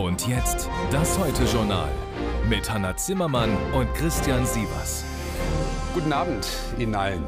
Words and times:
Und 0.00 0.26
jetzt 0.26 0.66
das 0.90 1.18
Heute-Journal 1.18 1.90
mit 2.48 2.72
Hanna 2.72 2.96
Zimmermann 2.96 3.54
und 3.74 3.92
Christian 3.92 4.46
Sievers. 4.46 5.04
Guten 5.92 6.14
Abend 6.14 6.48
Ihnen 6.78 6.94
allen. 6.94 7.22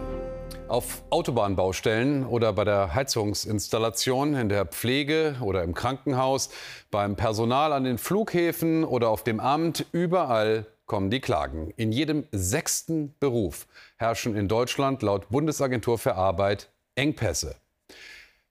Auf 0.68 1.02
Autobahnbaustellen 1.10 2.24
oder 2.24 2.54
bei 2.54 2.64
der 2.64 2.94
Heizungsinstallation, 2.94 4.34
in 4.34 4.48
der 4.48 4.64
Pflege 4.64 5.36
oder 5.42 5.64
im 5.64 5.74
Krankenhaus, 5.74 6.48
beim 6.90 7.14
Personal 7.14 7.74
an 7.74 7.84
den 7.84 7.98
Flughäfen 7.98 8.84
oder 8.84 9.10
auf 9.10 9.22
dem 9.22 9.38
Amt, 9.38 9.84
überall 9.92 10.64
kommen 10.86 11.10
die 11.10 11.20
Klagen. 11.20 11.74
In 11.76 11.92
jedem 11.92 12.26
sechsten 12.32 13.14
Beruf 13.20 13.66
herrschen 13.98 14.34
in 14.34 14.48
Deutschland 14.48 15.02
laut 15.02 15.28
Bundesagentur 15.28 15.98
für 15.98 16.14
Arbeit 16.14 16.70
Engpässe. 16.94 17.56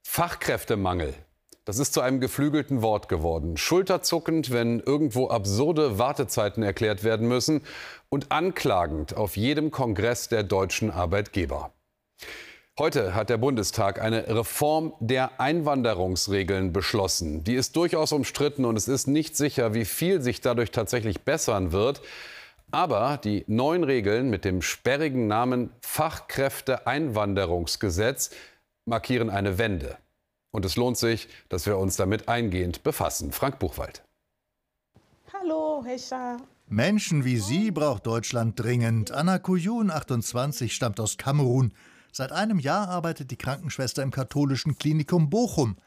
Fachkräftemangel 0.03 1.15
das 1.65 1.77
ist 1.77 1.93
zu 1.93 2.01
einem 2.01 2.19
geflügelten 2.19 2.81
Wort 2.81 3.07
geworden. 3.07 3.57
Schulterzuckend, 3.57 4.51
wenn 4.51 4.79
irgendwo 4.79 5.29
absurde 5.29 5.99
Wartezeiten 5.99 6.63
erklärt 6.63 7.03
werden 7.03 7.27
müssen 7.27 7.61
und 8.09 8.31
anklagend 8.31 9.15
auf 9.15 9.37
jedem 9.37 9.69
Kongress 9.71 10.27
der 10.27 10.41
deutschen 10.43 10.89
Arbeitgeber. 10.89 11.71
Heute 12.79 13.13
hat 13.13 13.29
der 13.29 13.37
Bundestag 13.37 14.01
eine 14.01 14.27
Reform 14.27 14.93
der 14.99 15.39
Einwanderungsregeln 15.39 16.73
beschlossen. 16.73 17.43
Die 17.43 17.53
ist 17.53 17.75
durchaus 17.75 18.11
umstritten 18.11 18.65
und 18.65 18.75
es 18.75 18.87
ist 18.87 19.05
nicht 19.07 19.37
sicher, 19.37 19.75
wie 19.75 19.85
viel 19.85 20.21
sich 20.21 20.41
dadurch 20.41 20.71
tatsächlich 20.71 21.21
bessern 21.21 21.73
wird. 21.73 22.01
Aber 22.71 23.19
die 23.23 23.43
neuen 23.47 23.83
Regeln 23.83 24.29
mit 24.29 24.45
dem 24.45 24.61
sperrigen 24.61 25.27
Namen 25.27 25.71
Fachkräfteeinwanderungsgesetz 25.81 28.29
markieren 28.85 29.29
eine 29.29 29.57
Wende. 29.57 29.97
Und 30.51 30.65
es 30.65 30.75
lohnt 30.75 30.97
sich, 30.97 31.27
dass 31.49 31.65
wir 31.65 31.77
uns 31.77 31.95
damit 31.95 32.27
eingehend 32.27 32.83
befassen. 32.83 33.31
Frank 33.31 33.59
Buchwald. 33.59 34.03
Hallo, 35.33 35.83
Hesha. 35.85 36.37
Menschen 36.67 37.25
wie 37.25 37.37
Sie 37.37 37.71
braucht 37.71 38.05
Deutschland 38.05 38.59
dringend. 38.59 39.11
Anna 39.11 39.39
Kuyun, 39.39 39.91
28, 39.91 40.73
stammt 40.73 40.99
aus 40.99 41.17
Kamerun. 41.17 41.73
Seit 42.13 42.31
einem 42.31 42.59
Jahr 42.59 42.89
arbeitet 42.89 43.31
die 43.31 43.37
Krankenschwester 43.37 44.03
im 44.03 44.11
katholischen 44.11 44.77
Klinikum 44.77 45.29
Bochum. 45.29 45.77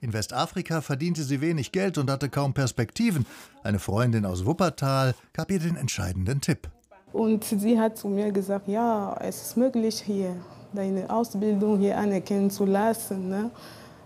In 0.00 0.12
Westafrika 0.12 0.80
verdiente 0.80 1.24
sie 1.24 1.40
wenig 1.40 1.72
Geld 1.72 1.98
und 1.98 2.10
hatte 2.10 2.28
kaum 2.28 2.54
Perspektiven. 2.54 3.26
Eine 3.62 3.78
Freundin 3.78 4.24
aus 4.24 4.46
Wuppertal 4.46 5.14
gab 5.32 5.50
ihr 5.50 5.58
den 5.58 5.76
entscheidenden 5.76 6.40
Tipp. 6.40 6.68
Und 7.12 7.44
sie 7.44 7.78
hat 7.78 7.98
zu 7.98 8.08
mir 8.08 8.30
gesagt, 8.30 8.68
ja, 8.68 9.16
es 9.20 9.42
ist 9.42 9.56
möglich 9.56 10.00
hier, 10.00 10.36
deine 10.72 11.10
Ausbildung 11.10 11.80
hier 11.80 11.98
anerkennen 11.98 12.50
zu 12.50 12.64
lassen. 12.64 13.28
Ne? 13.28 13.50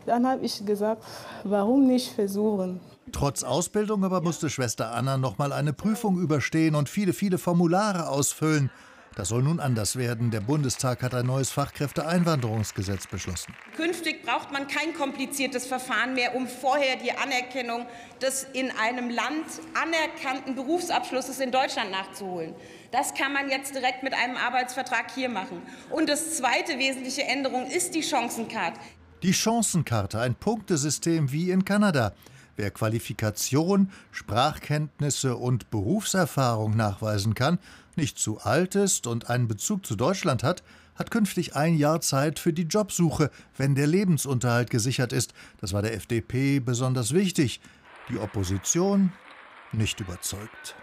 Dann 0.07 0.27
habe 0.27 0.45
ich 0.45 0.65
gesagt, 0.65 1.05
warum 1.45 1.87
nicht 1.87 2.13
versuchen? 2.13 2.81
Trotz 3.13 3.43
Ausbildung 3.43 4.05
aber 4.05 4.21
musste 4.21 4.49
Schwester 4.51 4.93
Anna 4.93 5.17
noch 5.17 5.39
mal 5.39 5.53
eine 5.53 5.73
Prüfung 5.73 6.19
überstehen 6.19 6.75
und 6.75 6.89
viele, 6.89 7.13
viele 7.13 7.39
Formulare 7.39 8.09
ausfüllen. 8.09 8.71
Das 9.15 9.29
soll 9.29 9.43
nun 9.43 9.61
anders 9.61 9.97
werden. 9.97 10.31
Der 10.31 10.41
Bundestag 10.41 11.03
hat 11.03 11.15
ein 11.15 11.27
neues 11.27 11.51
Fachkräfteeinwanderungsgesetz 11.51 13.07
beschlossen. 13.07 13.55
Künftig 13.77 14.25
braucht 14.25 14.53
man 14.53 14.67
kein 14.69 14.95
kompliziertes 14.95 15.67
Verfahren 15.67 16.15
mehr, 16.15 16.35
um 16.35 16.47
vorher 16.47 16.97
die 16.97 17.13
Anerkennung 17.13 17.85
des 18.23 18.47
in 18.55 18.71
einem 18.71 19.11
Land 19.11 19.45
anerkannten 19.75 20.55
Berufsabschlusses 20.55 21.41
in 21.41 21.51
Deutschland 21.51 21.91
nachzuholen. 21.91 22.55
Das 22.91 23.13
kann 23.13 23.35
man 23.35 23.51
jetzt 23.51 23.75
direkt 23.75 24.03
mit 24.03 24.15
einem 24.15 24.39
Arbeitsvertrag 24.39 25.11
hier 25.15 25.29
machen. 25.29 25.61
Und 25.91 26.09
das 26.09 26.39
zweite 26.39 26.79
wesentliche 26.79 27.25
Änderung 27.25 27.67
ist 27.67 27.95
die 27.95 28.03
Chancencard. 28.03 28.75
Die 29.23 29.33
Chancenkarte, 29.33 30.19
ein 30.19 30.35
Punktesystem 30.35 31.31
wie 31.31 31.53
in 31.53 31.65
Kanada. 31.65 32.13
Wer 32.57 32.73
Qualifikation, 32.73 33.89
Sprachkenntnisse 34.11 35.37
und 35.37 35.71
Berufserfahrung 35.71 36.77
nachweisen 36.77 37.35
kann, 37.37 37.61
nicht 37.95 38.19
zu 38.19 38.41
alt 38.41 38.75
ist 38.75 39.07
und 39.07 39.31
einen 39.31 39.47
Bezug 39.47 39.87
zu 39.87 39.95
Deutschland 39.95 40.43
hat, 40.43 40.65
hat 40.97 41.13
künftig 41.13 41.55
ein 41.55 41.77
Jahr 41.77 42.01
Zeit 42.01 42.41
für 42.41 42.53
die 42.53 42.65
Jobsuche, 42.65 43.31
wenn 43.57 43.77
der 43.77 43.87
Lebensunterhalt 43.87 44.71
gesichert 44.71 45.13
ist. 45.13 45.35
Das 45.61 45.73
war 45.73 45.83
der 45.83 45.95
FDP 45.95 46.59
besonders 46.59 47.15
wichtig. 47.15 47.61
Die 48.09 48.19
Opposition 48.19 49.13
nicht 49.71 50.01
überzeugt. 50.01 50.75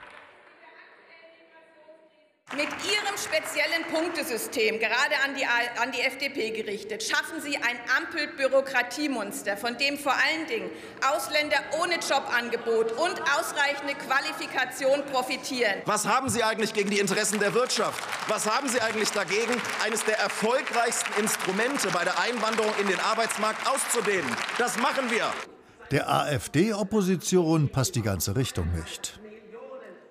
Mit 2.58 2.68
Ihrem 2.84 3.16
speziellen 3.16 3.84
Punktesystem, 3.94 4.80
gerade 4.80 5.16
an 5.24 5.36
die, 5.38 5.46
an 5.46 5.92
die 5.92 6.02
FDP 6.02 6.50
gerichtet, 6.50 7.04
schaffen 7.04 7.40
Sie 7.42 7.56
ein 7.58 7.78
Ampelbürokratiemonster, 7.96 9.56
von 9.56 9.78
dem 9.78 10.00
vor 10.00 10.14
allen 10.14 10.48
Dingen 10.48 10.72
Ausländer 11.08 11.58
ohne 11.80 12.00
Jobangebot 12.00 12.94
und 12.94 13.22
ausreichende 13.38 13.94
Qualifikation 13.94 15.06
profitieren. 15.12 15.84
Was 15.86 16.08
haben 16.08 16.28
Sie 16.30 16.44
eigentlich 16.44 16.74
gegen 16.74 16.90
die 16.90 16.98
Interessen 16.98 17.40
der 17.40 17.54
Wirtschaft? 17.54 18.04
Was 18.28 18.50
haben 18.50 18.68
Sie 18.68 18.82
eigentlich 18.82 19.12
dagegen, 19.12 19.62
eines 19.84 20.04
der 20.06 20.18
erfolgreichsten 20.18 21.20
Instrumente 21.20 21.90
bei 21.92 22.04
der 22.04 22.20
Einwanderung 22.20 22.74
in 22.82 22.88
den 22.88 23.00
Arbeitsmarkt 23.00 23.68
auszudehnen? 23.70 24.36
Das 24.58 24.76
machen 24.80 25.12
wir. 25.12 25.32
Der 25.92 26.10
AfD-Opposition 26.10 27.70
passt 27.70 27.96
die 27.96 28.02
ganze 28.02 28.36
Richtung 28.36 28.74
nicht. 28.74 29.20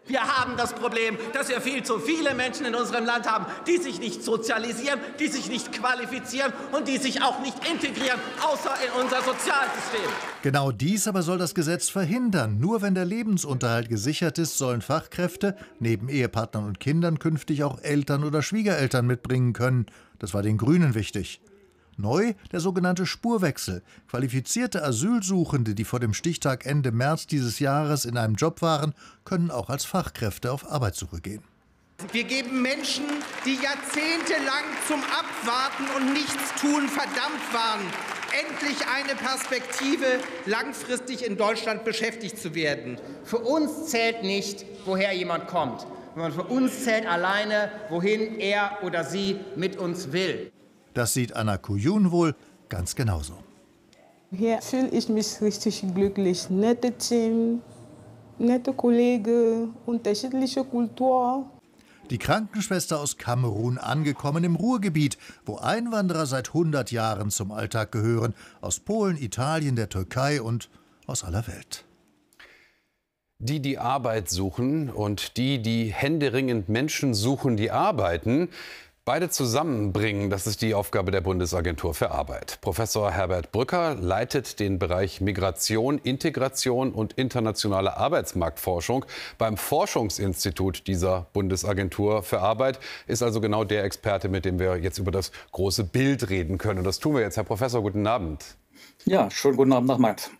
Wir 0.08 0.22
haben 0.22 0.56
das 0.56 0.72
Problem, 0.72 1.18
dass 1.34 1.48
wir 1.50 1.60
viel 1.60 1.82
zu 1.82 1.98
viele 1.98 2.34
Menschen 2.34 2.64
in 2.64 2.74
unserem 2.74 3.04
Land 3.04 3.30
haben, 3.30 3.46
die 3.66 3.76
sich 3.76 4.00
nicht 4.00 4.24
sozialisieren, 4.24 4.98
die 5.20 5.28
sich 5.28 5.48
nicht 5.48 5.70
qualifizieren 5.72 6.52
und 6.72 6.88
die 6.88 6.96
sich 6.96 7.22
auch 7.22 7.40
nicht 7.40 7.56
integrieren, 7.68 8.18
außer 8.42 8.72
in 8.86 9.02
unser 9.02 9.18
Sozialsystem. 9.18 10.08
Genau 10.42 10.72
dies 10.72 11.06
aber 11.06 11.22
soll 11.22 11.36
das 11.36 11.54
Gesetz 11.54 11.90
verhindern. 11.90 12.58
Nur 12.58 12.80
wenn 12.80 12.94
der 12.94 13.04
Lebensunterhalt 13.04 13.88
gesichert 13.88 14.38
ist, 14.38 14.56
sollen 14.56 14.80
Fachkräfte 14.80 15.56
neben 15.78 16.08
Ehepartnern 16.08 16.64
und 16.64 16.80
Kindern 16.80 17.18
künftig 17.18 17.62
auch 17.62 17.78
Eltern 17.82 18.24
oder 18.24 18.42
Schwiegereltern 18.42 19.06
mitbringen 19.06 19.52
können. 19.52 19.86
Das 20.18 20.32
war 20.32 20.42
den 20.42 20.56
Grünen 20.56 20.94
wichtig. 20.94 21.40
Neu 21.98 22.34
der 22.52 22.60
sogenannte 22.60 23.06
Spurwechsel. 23.06 23.82
Qualifizierte 24.08 24.84
Asylsuchende, 24.84 25.74
die 25.74 25.84
vor 25.84 25.98
dem 25.98 26.14
Stichtag 26.14 26.64
Ende 26.64 26.92
März 26.92 27.26
dieses 27.26 27.58
Jahres 27.58 28.04
in 28.04 28.16
einem 28.16 28.36
Job 28.36 28.62
waren, 28.62 28.94
können 29.24 29.50
auch 29.50 29.68
als 29.68 29.84
Fachkräfte 29.84 30.52
auf 30.52 30.70
Arbeitssuche 30.70 31.20
gehen. 31.20 31.42
Wir 32.12 32.22
geben 32.22 32.62
Menschen, 32.62 33.04
die 33.44 33.54
jahrzehntelang 33.54 34.64
zum 34.86 35.00
Abwarten 35.02 35.84
und 35.96 36.12
Nichtstun 36.12 36.86
verdammt 36.86 37.52
waren, 37.52 37.80
endlich 38.46 38.76
eine 38.86 39.16
Perspektive, 39.16 40.06
langfristig 40.46 41.26
in 41.26 41.36
Deutschland 41.36 41.84
beschäftigt 41.84 42.38
zu 42.38 42.54
werden. 42.54 43.00
Für 43.24 43.38
uns 43.38 43.86
zählt 43.86 44.22
nicht, 44.22 44.64
woher 44.84 45.12
jemand 45.12 45.48
kommt, 45.48 45.88
sondern 46.14 46.32
für 46.32 46.44
uns 46.44 46.84
zählt 46.84 47.06
alleine, 47.06 47.72
wohin 47.88 48.38
er 48.38 48.78
oder 48.82 49.02
sie 49.02 49.40
mit 49.56 49.76
uns 49.76 50.12
will. 50.12 50.52
Das 50.98 51.14
sieht 51.14 51.36
Anna 51.36 51.58
Kuyun 51.58 52.10
wohl 52.10 52.34
ganz 52.68 52.96
genauso. 52.96 53.34
Hier 54.32 54.60
fühle 54.60 54.88
ich 54.88 55.08
mich 55.08 55.40
richtig 55.40 55.84
glücklich. 55.94 56.50
Nette 56.50 56.90
Team, 56.90 57.60
nette 58.36 58.72
Kollegen, 58.72 59.74
unterschiedliche 59.86 60.64
Kultur. 60.64 61.48
Die 62.10 62.18
Krankenschwester 62.18 62.98
aus 62.98 63.16
Kamerun 63.16 63.78
angekommen 63.78 64.42
im 64.42 64.56
Ruhrgebiet, 64.56 65.18
wo 65.46 65.58
Einwanderer 65.58 66.26
seit 66.26 66.48
100 66.48 66.90
Jahren 66.90 67.30
zum 67.30 67.52
Alltag 67.52 67.92
gehören, 67.92 68.34
aus 68.60 68.80
Polen, 68.80 69.16
Italien, 69.16 69.76
der 69.76 69.90
Türkei 69.90 70.42
und 70.42 70.68
aus 71.06 71.22
aller 71.22 71.46
Welt. 71.46 71.84
Die, 73.40 73.60
die 73.60 73.78
Arbeit 73.78 74.28
suchen 74.28 74.90
und 74.90 75.36
die, 75.36 75.62
die 75.62 75.92
händeringend 75.92 76.68
Menschen 76.68 77.14
suchen, 77.14 77.56
die 77.56 77.70
arbeiten, 77.70 78.48
Beide 79.08 79.30
zusammenbringen, 79.30 80.28
das 80.28 80.46
ist 80.46 80.60
die 80.60 80.74
Aufgabe 80.74 81.10
der 81.10 81.22
Bundesagentur 81.22 81.94
für 81.94 82.10
Arbeit. 82.10 82.58
Professor 82.60 83.10
Herbert 83.10 83.52
Brücker 83.52 83.94
leitet 83.94 84.60
den 84.60 84.78
Bereich 84.78 85.22
Migration, 85.22 85.96
Integration 85.96 86.92
und 86.92 87.14
internationale 87.14 87.96
Arbeitsmarktforschung 87.96 89.06
beim 89.38 89.56
Forschungsinstitut 89.56 90.86
dieser 90.86 91.26
Bundesagentur 91.32 92.22
für 92.22 92.40
Arbeit. 92.40 92.80
Ist 93.06 93.22
also 93.22 93.40
genau 93.40 93.64
der 93.64 93.84
Experte, 93.84 94.28
mit 94.28 94.44
dem 94.44 94.58
wir 94.58 94.76
jetzt 94.76 94.98
über 94.98 95.10
das 95.10 95.32
große 95.52 95.84
Bild 95.84 96.28
reden 96.28 96.58
können. 96.58 96.80
Und 96.80 96.84
das 96.84 96.98
tun 96.98 97.14
wir 97.14 97.22
jetzt. 97.22 97.38
Herr 97.38 97.44
Professor, 97.44 97.80
guten 97.80 98.06
Abend. 98.06 98.44
Ja, 99.06 99.30
schönen 99.30 99.56
guten 99.56 99.72
Abend 99.72 99.88
nach 99.88 99.96
Mainz. 99.96 100.30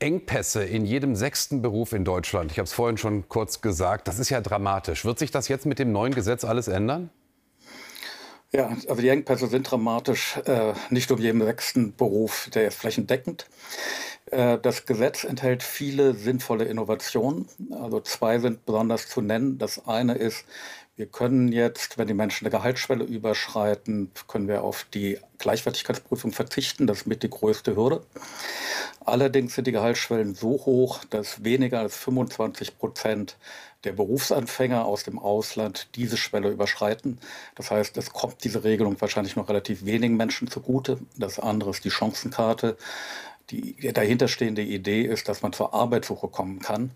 Engpässe 0.00 0.64
in 0.64 0.84
jedem 0.86 1.14
sechsten 1.14 1.62
Beruf 1.62 1.92
in 1.92 2.04
Deutschland. 2.04 2.50
Ich 2.50 2.58
habe 2.58 2.66
es 2.66 2.72
vorhin 2.72 2.98
schon 2.98 3.28
kurz 3.28 3.60
gesagt. 3.60 4.08
Das 4.08 4.18
ist 4.18 4.28
ja 4.28 4.40
dramatisch. 4.40 5.04
Wird 5.04 5.20
sich 5.20 5.30
das 5.30 5.46
jetzt 5.46 5.66
mit 5.66 5.78
dem 5.78 5.92
neuen 5.92 6.12
Gesetz 6.12 6.44
alles 6.44 6.66
ändern? 6.66 7.10
Ja, 8.50 8.68
also 8.88 8.94
die 9.02 9.10
Engpässe 9.10 9.46
sind 9.46 9.70
dramatisch, 9.70 10.38
äh, 10.46 10.72
nicht 10.88 11.10
um 11.10 11.18
jeden 11.18 11.42
sechsten 11.42 11.94
Beruf, 11.94 12.48
der 12.54 12.68
ist 12.68 12.78
flächendeckend. 12.78 13.46
Äh, 14.30 14.58
das 14.58 14.86
Gesetz 14.86 15.24
enthält 15.24 15.62
viele 15.62 16.14
sinnvolle 16.14 16.64
Innovationen. 16.64 17.46
Also 17.70 18.00
zwei 18.00 18.38
sind 18.38 18.64
besonders 18.64 19.06
zu 19.08 19.20
nennen. 19.20 19.58
Das 19.58 19.86
eine 19.86 20.14
ist, 20.14 20.46
wir 20.96 21.06
können 21.06 21.52
jetzt, 21.52 21.98
wenn 21.98 22.08
die 22.08 22.14
Menschen 22.14 22.46
eine 22.46 22.50
Gehaltsschwelle 22.56 23.04
überschreiten, 23.04 24.10
können 24.28 24.48
wir 24.48 24.64
auf 24.64 24.86
die 24.94 25.18
Gleichwertigkeitsprüfung 25.38 26.32
verzichten. 26.32 26.86
Das 26.86 27.02
ist 27.02 27.06
mit 27.06 27.22
die 27.22 27.30
größte 27.30 27.76
Hürde. 27.76 28.02
Allerdings 29.00 29.54
sind 29.54 29.66
die 29.66 29.72
Gehaltsschwellen 29.72 30.34
so 30.34 30.50
hoch, 30.66 31.04
dass 31.10 31.44
weniger 31.44 31.80
als 31.80 31.96
25 31.96 32.78
Prozent 32.78 33.36
der 33.84 33.92
Berufsanfänger 33.92 34.84
aus 34.84 35.04
dem 35.04 35.18
Ausland 35.18 35.88
diese 35.94 36.16
Schwelle 36.16 36.50
überschreiten. 36.50 37.18
Das 37.54 37.70
heißt, 37.70 37.96
es 37.96 38.12
kommt 38.12 38.42
diese 38.44 38.64
Regelung 38.64 39.00
wahrscheinlich 39.00 39.36
noch 39.36 39.48
relativ 39.48 39.84
wenigen 39.84 40.16
Menschen 40.16 40.48
zugute. 40.48 40.98
Das 41.16 41.38
andere 41.38 41.70
ist 41.70 41.84
die 41.84 41.90
Chancenkarte. 41.90 42.76
Die 43.50 43.92
dahinterstehende 43.92 44.60
Idee 44.60 45.02
ist, 45.02 45.28
dass 45.28 45.40
man 45.40 45.54
zur 45.54 45.72
Arbeitssuche 45.72 46.28
kommen 46.28 46.58
kann. 46.60 46.90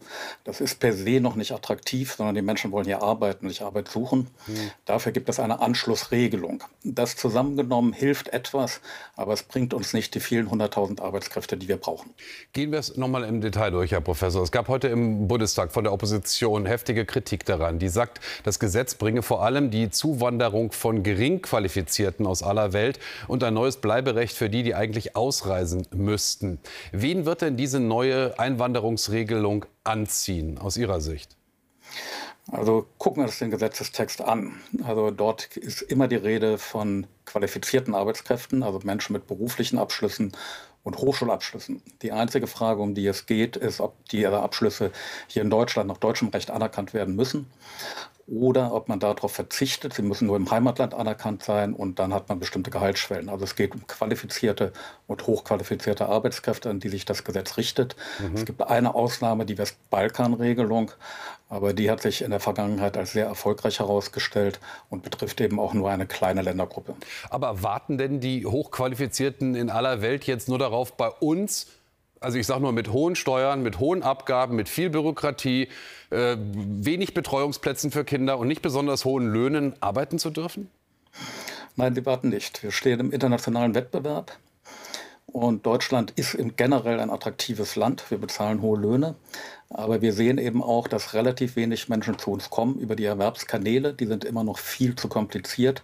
Das 0.45 0.61
ist 0.61 0.81
per 0.81 0.93
se 0.93 1.19
noch 1.21 1.35
nicht 1.35 1.53
attraktiv, 1.53 2.13
sondern 2.13 2.35
die 2.35 2.43
Menschen 2.43 2.73
wollen 2.73 2.85
hier 2.85 3.03
arbeiten, 3.03 3.47
nicht 3.47 3.63
Arbeit 3.63 3.89
suchen. 3.89 4.29
Mhm. 4.47 4.71
Dafür 4.85 5.13
gibt 5.13 5.31
es 5.31 5.41
eine 5.41 5.61
Anschlussregelung. 5.61 6.63
Das 6.85 7.17
zusammengenommen 7.17 7.95
hilft 7.95 8.29
etwas, 8.29 8.81
aber 9.17 9.33
es 9.33 9.45
bringt 9.45 9.73
uns 9.73 9.95
nicht 9.95 10.15
die 10.15 10.21
vielen 10.21 10.51
hunderttausend 10.51 11.01
Arbeitskräfte, 11.01 11.57
die 11.57 11.69
wir 11.69 11.79
brauchen. 11.79 12.11
Gehen 12.53 12.71
wir 12.71 12.81
es 12.81 12.99
nochmal 12.99 13.25
im 13.25 13.41
Detail 13.41 13.71
durch, 13.71 13.93
Herr 13.93 14.03
Professor. 14.03 14.43
Es 14.43 14.53
gab 14.53 14.69
heute 14.69 14.89
im 14.89 15.29
Bundestag 15.29 15.73
von 15.73 15.85
der 15.85 15.93
Opposition 15.95 16.67
heftige 16.67 17.07
Kritik 17.07 17.47
daran. 17.47 17.79
Die 17.79 17.89
sagt, 17.89 18.21
das 18.45 18.59
Gesetz 18.59 18.95
bringe 18.95 19.23
vor 19.23 19.43
allem 19.43 19.71
die 19.71 19.89
Zuwanderung 19.89 20.73
von 20.73 21.03
Geringqualifizierten 21.03 22.27
aus 22.27 22.43
aller 22.43 22.75
Welt 22.75 22.99
und 23.27 23.43
ein 23.43 23.55
neues 23.55 23.79
Bleiberecht 23.79 24.37
für 24.37 24.51
die, 24.51 24.63
die 24.63 24.75
eigentlich 24.75 25.17
ausreisen 25.17 25.87
müssten. 25.95 26.42
Westen. 26.43 26.59
Wen 26.93 27.25
wird 27.25 27.43
denn 27.43 27.57
diese 27.57 27.81
neue 27.81 28.39
Einwanderungsregelung 28.39 29.65
anziehen 29.85 30.59
aus 30.59 30.77
Ihrer 30.77 31.01
Sicht? 31.01 31.37
Also 32.51 32.87
gucken 32.99 33.23
wir 33.23 33.27
uns 33.27 33.39
den 33.39 33.51
Gesetzestext 33.51 34.21
an. 34.21 34.61
Also 34.85 35.11
dort 35.11 35.57
ist 35.57 35.83
immer 35.83 36.09
die 36.09 36.17
Rede 36.17 36.59
von 36.59 37.07
qualifizierten 37.25 37.95
Arbeitskräften, 37.95 38.63
also 38.63 38.81
Menschen 38.83 39.13
mit 39.13 39.29
beruflichen 39.29 39.79
Abschlüssen 39.79 40.33
und 40.83 40.99
Hochschulabschlüssen. 40.99 41.81
Die 42.03 42.11
einzige 42.11 42.49
Frage, 42.49 42.83
um 42.83 42.95
die 42.95 43.07
es 43.07 43.27
geht, 43.27 43.57
ist, 43.57 43.81
ob 43.81 44.09
die 44.09 44.27
Abschlüsse 44.27 44.91
hier 45.29 45.43
in 45.43 45.51
Deutschland 45.51 45.89
nach 45.89 45.99
deutschem 45.99 46.29
Recht 46.29 46.51
anerkannt 46.51 46.93
werden 46.93 47.15
müssen 47.15 47.47
oder 48.33 48.73
ob 48.73 48.89
man 48.89 48.99
darauf 48.99 49.33
verzichtet. 49.33 49.93
Sie 49.93 50.01
müssen 50.01 50.27
nur 50.27 50.37
im 50.37 50.51
Heimatland 50.51 50.95
anerkannt 50.95 51.43
sein 51.43 51.75
und 51.75 51.99
dann 51.99 52.15
hat 52.15 52.31
man 52.31 52.41
bestimmte 52.41 52.71
Gehaltsschwellen. 52.71 53.29
Also 53.29 53.45
es 53.45 53.57
geht 53.57 53.75
um 53.75 53.87
qualifizierte 53.87 54.73
und 55.07 55.27
hochqualifizierte 55.27 56.09
Arbeitskräfte, 56.09 56.71
an 56.71 56.81
die 56.81 56.89
sich 56.89 57.05
das 57.05 57.25
Gesetz 57.25 57.59
richtet. 57.59 57.95
Mhm. 58.19 58.35
Es 58.35 58.47
gibt 58.47 58.63
eine 58.63 58.95
Ausnahme, 58.95 59.45
die 59.45 59.59
Westbalkan-Regelung, 59.59 60.93
aber 61.51 61.75
die 61.75 61.91
hat 61.91 62.01
sich 62.01 62.23
in 62.23 62.31
der 62.31 62.41
Vergangenheit 62.41 62.97
als 62.97 63.13
sehr 63.13 63.27
erfolgreich 63.27 63.81
herausgestellt 63.81 64.61
und 64.89 65.03
betrifft 65.03 65.39
eben 65.43 65.61
auch 65.61 65.75
nur 65.75 65.91
eine 65.91 66.07
kleine 66.07 66.41
Ländergruppe. 66.41 66.95
Aber 67.29 67.63
warten 67.63 67.99
denn 67.99 68.21
die 68.21 68.47
Hochqualifizierten 68.47 69.55
in 69.55 69.69
aller 69.69 70.01
Welt 70.01 70.25
jetzt 70.25 70.49
nur 70.49 70.59
darauf, 70.59 70.97
bei 70.97 71.09
uns 71.09 71.67
also 72.23 72.39
ich 72.39 72.47
sage 72.47 72.63
nur 72.63 72.73
mit 72.73 72.93
hohen 72.93 73.17
Steuern, 73.17 73.63
mit 73.63 73.79
hohen 73.79 74.03
Abgaben, 74.03 74.57
mit 74.57 74.69
viel 74.69 74.91
Bürokratie, 74.91 75.69
äh, 76.11 76.37
wenig 76.39 77.15
Betreuungsplätzen 77.15 77.91
für 77.91 78.05
Kinder 78.05 78.39
und 78.39 78.49
nicht 78.49 78.63
besonders 78.63 79.05
hohen 79.05 79.33
Löhnen 79.33 79.75
arbeiten 79.81 80.19
zu 80.19 80.31
dürfen? 80.31 80.71
Nein, 81.77 81.95
die 81.95 82.05
warten 82.05 82.29
nicht. 82.29 82.63
Wir 82.63 82.71
stehen 82.71 83.01
im 83.01 83.13
internationalen 83.13 83.75
Wettbewerb. 83.75 84.33
Und 85.33 85.65
Deutschland 85.65 86.11
ist 86.17 86.37
generell 86.57 87.01
ein 87.01 87.09
attraktives 87.09 87.75
Land. 87.75 88.11
Wir 88.11 88.19
bezahlen 88.19 88.61
hohe 88.61 88.79
Löhne. 88.79 89.15
Aber 89.71 90.03
wir 90.03 90.13
sehen 90.13 90.37
eben 90.37 90.63
auch, 90.63 90.87
dass 90.87 91.15
relativ 91.15 91.57
wenig 91.57 91.89
Menschen 91.89 92.19
zu 92.19 92.31
uns 92.31 92.51
kommen 92.51 92.79
über 92.79 92.97
die 92.97 93.07
Erwerbskanäle. 93.07 93.95
Die 93.95 94.05
sind 94.05 94.27
immer 94.27 94.45
noch 94.45 94.59
viel 94.59 94.95
zu 94.95 95.09
kompliziert. 95.09 95.83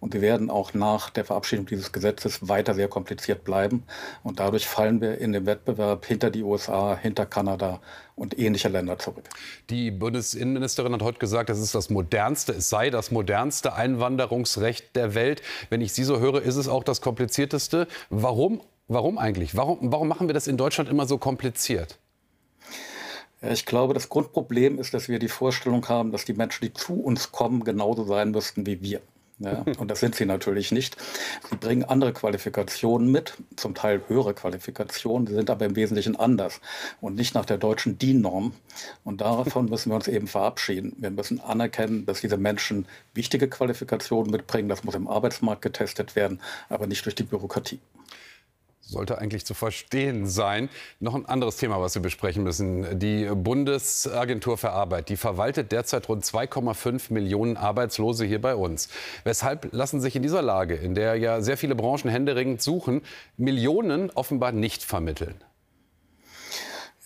Und 0.00 0.12
die 0.12 0.20
werden 0.20 0.50
auch 0.50 0.74
nach 0.74 1.08
der 1.08 1.24
Verabschiedung 1.24 1.64
dieses 1.64 1.92
Gesetzes 1.92 2.46
weiter 2.46 2.74
sehr 2.74 2.88
kompliziert 2.88 3.42
bleiben. 3.42 3.84
Und 4.22 4.38
dadurch 4.38 4.66
fallen 4.66 5.00
wir 5.00 5.16
in 5.16 5.32
dem 5.32 5.46
Wettbewerb 5.46 6.04
hinter 6.04 6.28
die 6.30 6.42
USA, 6.42 6.94
hinter 6.94 7.24
Kanada 7.24 7.80
und 8.16 8.38
ähnliche 8.38 8.68
Länder 8.68 8.98
zurück. 8.98 9.24
Die 9.70 9.90
Bundesinnenministerin 9.90 10.92
hat 10.92 11.02
heute 11.02 11.18
gesagt, 11.18 11.48
es 11.48 11.58
ist 11.58 11.74
das 11.74 11.88
modernste, 11.88 12.52
es 12.52 12.68
sei 12.68 12.90
das 12.90 13.10
modernste 13.10 13.72
Einwanderungsrecht 13.72 14.94
der 14.94 15.14
Welt. 15.14 15.40
Wenn 15.70 15.80
ich 15.80 15.94
Sie 15.94 16.04
so 16.04 16.20
höre, 16.20 16.42
ist 16.42 16.56
es 16.56 16.68
auch 16.68 16.84
das 16.84 17.00
komplizierteste. 17.00 17.88
Warum 18.10 18.60
Warum 18.92 19.18
eigentlich? 19.18 19.56
Warum, 19.56 19.92
warum 19.92 20.08
machen 20.08 20.28
wir 20.28 20.34
das 20.34 20.48
in 20.48 20.56
Deutschland 20.56 20.90
immer 20.90 21.06
so 21.06 21.16
kompliziert? 21.16 22.00
Ich 23.40 23.64
glaube, 23.64 23.94
das 23.94 24.08
Grundproblem 24.08 24.80
ist, 24.80 24.92
dass 24.92 25.08
wir 25.08 25.20
die 25.20 25.28
Vorstellung 25.28 25.88
haben, 25.88 26.10
dass 26.10 26.24
die 26.24 26.32
Menschen, 26.32 26.64
die 26.64 26.74
zu 26.74 26.94
uns 26.94 27.30
kommen, 27.30 27.62
genauso 27.62 28.02
sein 28.02 28.32
müssten 28.32 28.66
wie 28.66 28.82
wir. 28.82 29.00
Ja, 29.38 29.64
und 29.78 29.92
das 29.92 30.00
sind 30.00 30.16
sie 30.16 30.26
natürlich 30.26 30.72
nicht. 30.72 30.96
Sie 31.48 31.56
bringen 31.56 31.84
andere 31.84 32.12
Qualifikationen 32.12 33.12
mit, 33.12 33.34
zum 33.54 33.76
Teil 33.76 34.02
höhere 34.08 34.34
Qualifikationen, 34.34 35.24
die 35.24 35.34
sind 35.34 35.50
aber 35.50 35.66
im 35.66 35.76
Wesentlichen 35.76 36.16
anders 36.16 36.60
und 37.00 37.14
nicht 37.14 37.36
nach 37.36 37.44
der 37.44 37.58
deutschen 37.58 37.96
DIN-Norm. 37.96 38.54
Und 39.04 39.20
davon 39.20 39.66
müssen 39.66 39.92
wir 39.92 39.94
uns 39.94 40.08
eben 40.08 40.26
verabschieden. 40.26 40.96
Wir 40.98 41.12
müssen 41.12 41.40
anerkennen, 41.40 42.06
dass 42.06 42.22
diese 42.22 42.38
Menschen 42.38 42.86
wichtige 43.14 43.48
Qualifikationen 43.48 44.32
mitbringen. 44.32 44.68
Das 44.68 44.82
muss 44.82 44.96
im 44.96 45.06
Arbeitsmarkt 45.06 45.62
getestet 45.62 46.16
werden, 46.16 46.40
aber 46.68 46.88
nicht 46.88 47.04
durch 47.04 47.14
die 47.14 47.22
Bürokratie 47.22 47.78
sollte 48.90 49.18
eigentlich 49.18 49.46
zu 49.46 49.54
verstehen 49.54 50.26
sein. 50.26 50.68
Noch 50.98 51.14
ein 51.14 51.26
anderes 51.26 51.56
Thema, 51.56 51.80
was 51.80 51.94
wir 51.94 52.02
besprechen 52.02 52.42
müssen. 52.42 52.98
Die 52.98 53.26
Bundesagentur 53.26 54.58
für 54.58 54.70
Arbeit, 54.70 55.08
die 55.08 55.16
verwaltet 55.16 55.72
derzeit 55.72 56.08
rund 56.08 56.24
2,5 56.24 57.12
Millionen 57.12 57.56
Arbeitslose 57.56 58.24
hier 58.24 58.40
bei 58.40 58.54
uns. 58.54 58.88
Weshalb 59.24 59.72
lassen 59.72 60.00
sich 60.00 60.16
in 60.16 60.22
dieser 60.22 60.42
Lage, 60.42 60.74
in 60.74 60.94
der 60.94 61.16
ja 61.16 61.40
sehr 61.40 61.56
viele 61.56 61.74
Branchen 61.74 62.10
händeringend 62.10 62.62
suchen, 62.62 63.02
Millionen 63.36 64.10
offenbar 64.10 64.52
nicht 64.52 64.82
vermitteln? 64.82 65.36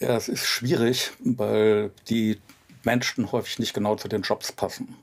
Ja, 0.01 0.17
es 0.17 0.29
ist 0.29 0.45
schwierig, 0.45 1.13
weil 1.21 1.91
die 2.09 2.41
Menschen 2.83 3.31
häufig 3.33 3.59
nicht 3.59 3.75
genau 3.75 3.97
zu 3.97 4.09
den 4.09 4.23
Jobs 4.23 4.53
passen. 4.53 4.97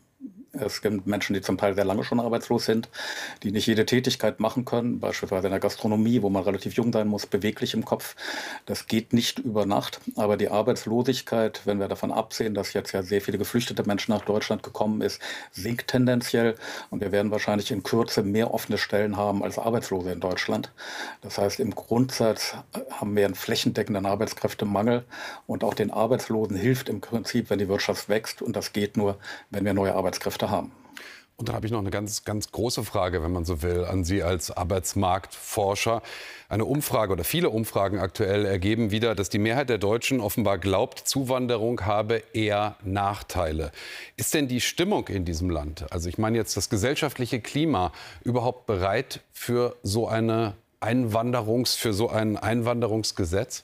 Es 0.62 0.82
gibt 0.82 1.08
Menschen, 1.08 1.34
die 1.34 1.42
zum 1.42 1.58
Teil 1.58 1.76
sehr 1.76 1.86
lange 1.86 2.04
schon 2.04 2.20
arbeitslos 2.20 2.66
sind, 2.66 2.90
die 3.44 3.52
nicht 3.52 3.68
jede 3.68 3.86
Tätigkeit 3.86 4.40
machen 4.40 4.66
können, 4.66 5.00
beispielsweise 5.00 5.48
in 5.48 5.52
der 5.52 5.60
Gastronomie, 5.60 6.22
wo 6.22 6.30
man 6.30 6.44
relativ 6.44 6.74
jung 6.74 6.92
sein 6.92 7.08
muss, 7.08 7.26
beweglich 7.26 7.74
im 7.74 7.86
Kopf. 7.86 8.16
Das 8.66 8.88
geht 8.88 9.14
nicht 9.14 9.40
über 9.40 9.66
Nacht. 9.66 10.00
Aber 10.16 10.38
die 10.38 10.50
Arbeitslosigkeit, 10.50 11.62
wenn 11.66 11.80
wir 11.80 11.88
davon 11.88 12.12
absehen, 12.12 12.54
dass 12.54 12.74
jetzt 12.74 12.92
ja 12.92 13.04
sehr 13.04 13.22
viele 13.22 13.38
geflüchtete 13.38 13.84
Menschen 13.86 14.12
nach 14.12 14.26
Deutschland 14.26 14.64
gekommen 14.64 15.02
ist, 15.02 15.22
sinkt 15.52 15.88
tendenziell. 15.88 16.56
Und 16.90 17.02
wir 17.02 17.12
werden 17.12 17.32
wahrscheinlich 17.32 17.72
in 17.72 17.84
Kürze 17.84 18.24
mehr 18.24 18.54
offene 18.54 18.78
Stellen 18.78 19.18
haben 19.18 19.44
als 19.44 19.58
Arbeitslose 19.58 20.12
in 20.12 20.20
Deutschland. 20.20 20.72
Das 21.22 21.38
heißt, 21.38 21.60
im 21.60 21.76
Grundsatz 21.76 22.56
haben 22.90 23.16
wir 23.16 23.26
einen 23.26 23.36
flächendeckenden 23.36 24.06
Arbeitskräftemangel. 24.06 25.04
Und 25.48 25.64
auch 25.64 25.74
den 25.74 25.92
Arbeitslosen 25.92 26.58
hilft 26.58 26.90
im 26.90 27.02
Prinzip, 27.02 27.50
wenn 27.50 27.60
die 27.60 27.68
Wirtschaft 27.68 28.10
wächst. 28.10 28.42
Und 28.42 28.56
das 28.56 28.74
geht 28.74 28.98
nur, 28.98 29.18
wenn 29.50 29.66
wir 29.66 29.74
neue 29.74 29.96
Arbeitskräfte 29.96 30.32
Kräfte 30.32 30.51
haben. 30.52 30.72
Und 31.42 31.50
dann 31.50 31.56
habe 31.56 31.66
ich 31.66 31.72
noch 31.72 31.80
eine 31.80 31.90
ganz, 31.90 32.24
ganz 32.24 32.52
große 32.52 32.84
Frage, 32.84 33.24
wenn 33.24 33.32
man 33.32 33.46
so 33.46 33.64
will, 33.64 33.84
an 33.86 34.04
Sie 34.04 34.22
als 34.22 34.52
Arbeitsmarktforscher. 34.52 36.04
Eine 36.50 36.66
Umfrage 36.66 37.12
oder 37.12 37.24
viele 37.24 37.50
Umfragen 37.50 37.98
aktuell 37.98 38.46
ergeben 38.46 38.92
wieder, 38.92 39.16
dass 39.16 39.30
die 39.30 39.40
Mehrheit 39.40 39.68
der 39.70 39.80
Deutschen 39.80 40.20
offenbar 40.22 40.60
glaubt, 40.60 41.00
Zuwanderung 41.00 41.84
habe 41.84 42.22
eher 42.34 42.76
Nachteile. 42.84 43.72
Ist 44.18 44.36
denn 44.36 44.48
die 44.48 44.62
Stimmung 44.62 45.08
in 45.08 45.26
diesem 45.26 45.50
Land, 45.50 45.92
also 45.92 46.10
ich 46.10 46.20
meine 46.20 46.38
jetzt 46.38 46.56
das 46.58 46.70
gesellschaftliche 46.70 47.42
Klima, 47.42 47.92
überhaupt 48.24 48.68
bereit 48.68 49.22
für 49.34 49.78
so 49.82 50.08
eine 50.08 50.54
Einwanderungs, 50.80 51.74
für 51.74 51.94
so 51.94 52.10
ein 52.10 52.38
Einwanderungsgesetz? 52.38 53.64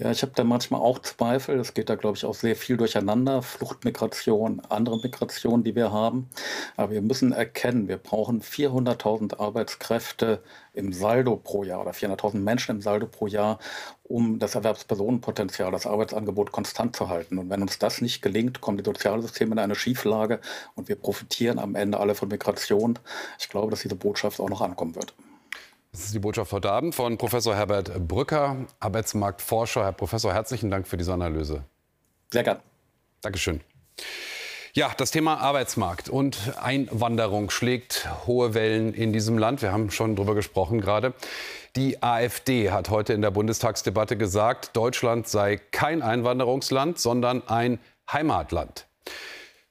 Ja, 0.00 0.12
ich 0.12 0.22
habe 0.22 0.30
da 0.36 0.44
manchmal 0.44 0.80
auch 0.80 1.00
Zweifel. 1.00 1.58
Es 1.58 1.74
geht 1.74 1.90
da, 1.90 1.96
glaube 1.96 2.16
ich, 2.16 2.24
auch 2.24 2.34
sehr 2.34 2.54
viel 2.54 2.76
durcheinander. 2.76 3.42
Fluchtmigration, 3.42 4.62
andere 4.68 5.00
Migration, 5.00 5.64
die 5.64 5.74
wir 5.74 5.90
haben. 5.90 6.28
Aber 6.76 6.92
wir 6.92 7.02
müssen 7.02 7.32
erkennen, 7.32 7.88
wir 7.88 7.96
brauchen 7.96 8.40
400.000 8.40 9.40
Arbeitskräfte 9.40 10.40
im 10.72 10.92
Saldo 10.92 11.36
pro 11.36 11.64
Jahr 11.64 11.80
oder 11.80 11.90
400.000 11.90 12.36
Menschen 12.38 12.76
im 12.76 12.80
Saldo 12.80 13.08
pro 13.08 13.26
Jahr, 13.26 13.58
um 14.04 14.38
das 14.38 14.54
Erwerbspersonenpotenzial, 14.54 15.72
das 15.72 15.86
Arbeitsangebot 15.86 16.52
konstant 16.52 16.94
zu 16.94 17.08
halten. 17.08 17.36
Und 17.36 17.50
wenn 17.50 17.62
uns 17.62 17.80
das 17.80 18.00
nicht 18.00 18.22
gelingt, 18.22 18.60
kommen 18.60 18.78
die 18.78 18.84
Sozialsysteme 18.84 19.52
in 19.52 19.58
eine 19.58 19.74
Schieflage 19.74 20.40
und 20.76 20.88
wir 20.88 20.96
profitieren 20.96 21.58
am 21.58 21.74
Ende 21.74 21.98
alle 21.98 22.14
von 22.14 22.28
Migration. 22.28 23.00
Ich 23.40 23.48
glaube, 23.48 23.72
dass 23.72 23.80
diese 23.82 23.96
Botschaft 23.96 24.38
auch 24.38 24.48
noch 24.48 24.60
ankommen 24.60 24.94
wird. 24.94 25.12
Das 25.92 26.04
ist 26.04 26.14
die 26.14 26.18
Botschaft 26.18 26.52
heute 26.52 26.70
Abend 26.70 26.94
von 26.94 27.16
Professor 27.16 27.56
Herbert 27.56 28.06
Brücker, 28.06 28.66
Arbeitsmarktforscher. 28.78 29.84
Herr 29.84 29.92
Professor, 29.92 30.34
herzlichen 30.34 30.70
Dank 30.70 30.86
für 30.86 30.96
diese 30.96 31.12
Analyse. 31.12 31.64
Sehr 32.30 32.42
gern. 32.42 32.58
Dankeschön. 33.22 33.60
Ja, 34.74 34.92
das 34.96 35.10
Thema 35.10 35.38
Arbeitsmarkt 35.38 36.08
und 36.08 36.52
Einwanderung 36.60 37.50
schlägt 37.50 38.08
hohe 38.26 38.54
Wellen 38.54 38.92
in 38.92 39.12
diesem 39.12 39.38
Land. 39.38 39.62
Wir 39.62 39.72
haben 39.72 39.90
schon 39.90 40.14
darüber 40.14 40.34
gesprochen 40.34 40.80
gerade. 40.80 41.14
Die 41.74 42.02
AfD 42.02 42.70
hat 42.70 42.90
heute 42.90 43.12
in 43.12 43.22
der 43.22 43.30
Bundestagsdebatte 43.30 44.16
gesagt, 44.16 44.76
Deutschland 44.76 45.26
sei 45.26 45.56
kein 45.56 46.02
Einwanderungsland, 46.02 46.98
sondern 46.98 47.46
ein 47.48 47.78
Heimatland. 48.12 48.87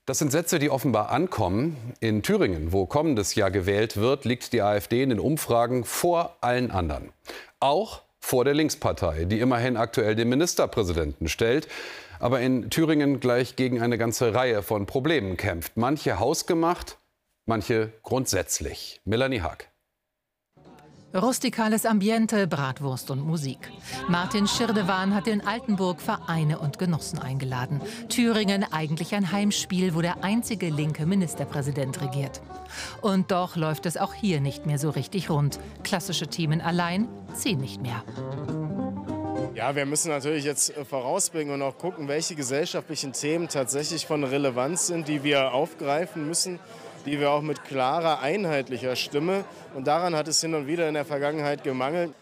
Das 0.07 0.19
sind 0.19 0.31
Sätze, 0.31 0.57
die 0.57 0.69
offenbar 0.69 1.09
ankommen. 1.09 1.75
In 1.99 2.23
Thüringen, 2.23 2.71
wo 2.71 2.85
kommendes 2.85 3.35
Jahr 3.35 3.51
gewählt 3.51 3.97
wird, 3.97 4.23
liegt 4.23 4.53
die 4.53 4.61
AfD 4.61 5.03
in 5.03 5.09
den 5.09 5.19
Umfragen 5.19 5.83
vor 5.83 6.37
allen 6.39 6.71
anderen. 6.71 7.11
Auch 7.59 8.03
vor 8.21 8.45
der 8.45 8.53
Linkspartei, 8.53 9.25
die 9.25 9.41
immerhin 9.41 9.75
aktuell 9.75 10.15
den 10.15 10.29
Ministerpräsidenten 10.29 11.27
stellt, 11.27 11.67
aber 12.19 12.39
in 12.39 12.69
Thüringen 12.69 13.19
gleich 13.19 13.57
gegen 13.57 13.81
eine 13.81 13.97
ganze 13.97 14.33
Reihe 14.33 14.63
von 14.63 14.85
Problemen 14.85 15.35
kämpft. 15.35 15.75
Manche 15.75 16.19
hausgemacht, 16.19 16.97
manche 17.45 17.91
grundsätzlich. 18.01 19.01
Melanie 19.03 19.41
Haag. 19.41 19.67
Rustikales 21.15 21.85
Ambiente, 21.85 22.47
Bratwurst 22.47 23.09
und 23.11 23.25
Musik. 23.25 23.71
Martin 24.09 24.45
Schirdewan 24.45 25.15
hat 25.15 25.27
in 25.27 25.39
Altenburg 25.39 26.01
Vereine 26.01 26.59
und 26.59 26.79
Genossen 26.79 27.19
eingeladen. 27.19 27.81
Thüringen 28.09 28.65
eigentlich 28.71 29.15
ein 29.15 29.31
Heimspiel, 29.31 29.95
wo 29.95 30.01
der 30.01 30.23
einzige 30.25 30.69
linke 30.69 31.05
Ministerpräsident 31.05 32.01
regiert. 32.01 32.41
Und 33.01 33.31
doch 33.31 33.55
läuft 33.55 33.85
es 33.85 33.95
auch 33.95 34.13
hier 34.13 34.41
nicht 34.41 34.65
mehr 34.65 34.79
so 34.79 34.89
richtig 34.89 35.29
rund. 35.29 35.59
Klassische 35.83 36.27
Themen 36.27 36.59
allein 36.59 37.07
ziehen 37.33 37.61
nicht 37.61 37.81
mehr. 37.81 38.03
Ja, 39.55 39.75
wir 39.75 39.85
müssen 39.87 40.09
natürlich 40.09 40.43
jetzt 40.43 40.75
äh, 40.75 40.85
vorausbringen 40.85 41.53
und 41.53 41.61
auch 41.63 41.79
gucken, 41.79 42.07
welche 42.07 42.35
gesellschaftlichen 42.35 43.13
Themen 43.13 43.47
tatsächlich 43.47 44.05
von 44.05 44.23
Relevanz 44.23 44.85
sind, 44.87 45.07
die 45.07 45.23
wir 45.23 45.53
aufgreifen 45.53 46.27
müssen 46.27 46.59
die 47.07 47.19
wir 47.19 47.31
auch 47.31 47.41
mit 47.41 47.63
klarer, 47.63 48.19
einheitlicher 48.21 48.95
Stimme. 48.95 49.45
Und 49.73 49.87
daran 49.87 50.15
hat 50.15 50.27
es 50.27 50.41
hin 50.41 50.53
und 50.53 50.67
wieder 50.67 50.87
in 50.87 50.93
der 50.93 51.05
Vergangenheit 51.05 51.63
gemangelt. 51.63 52.13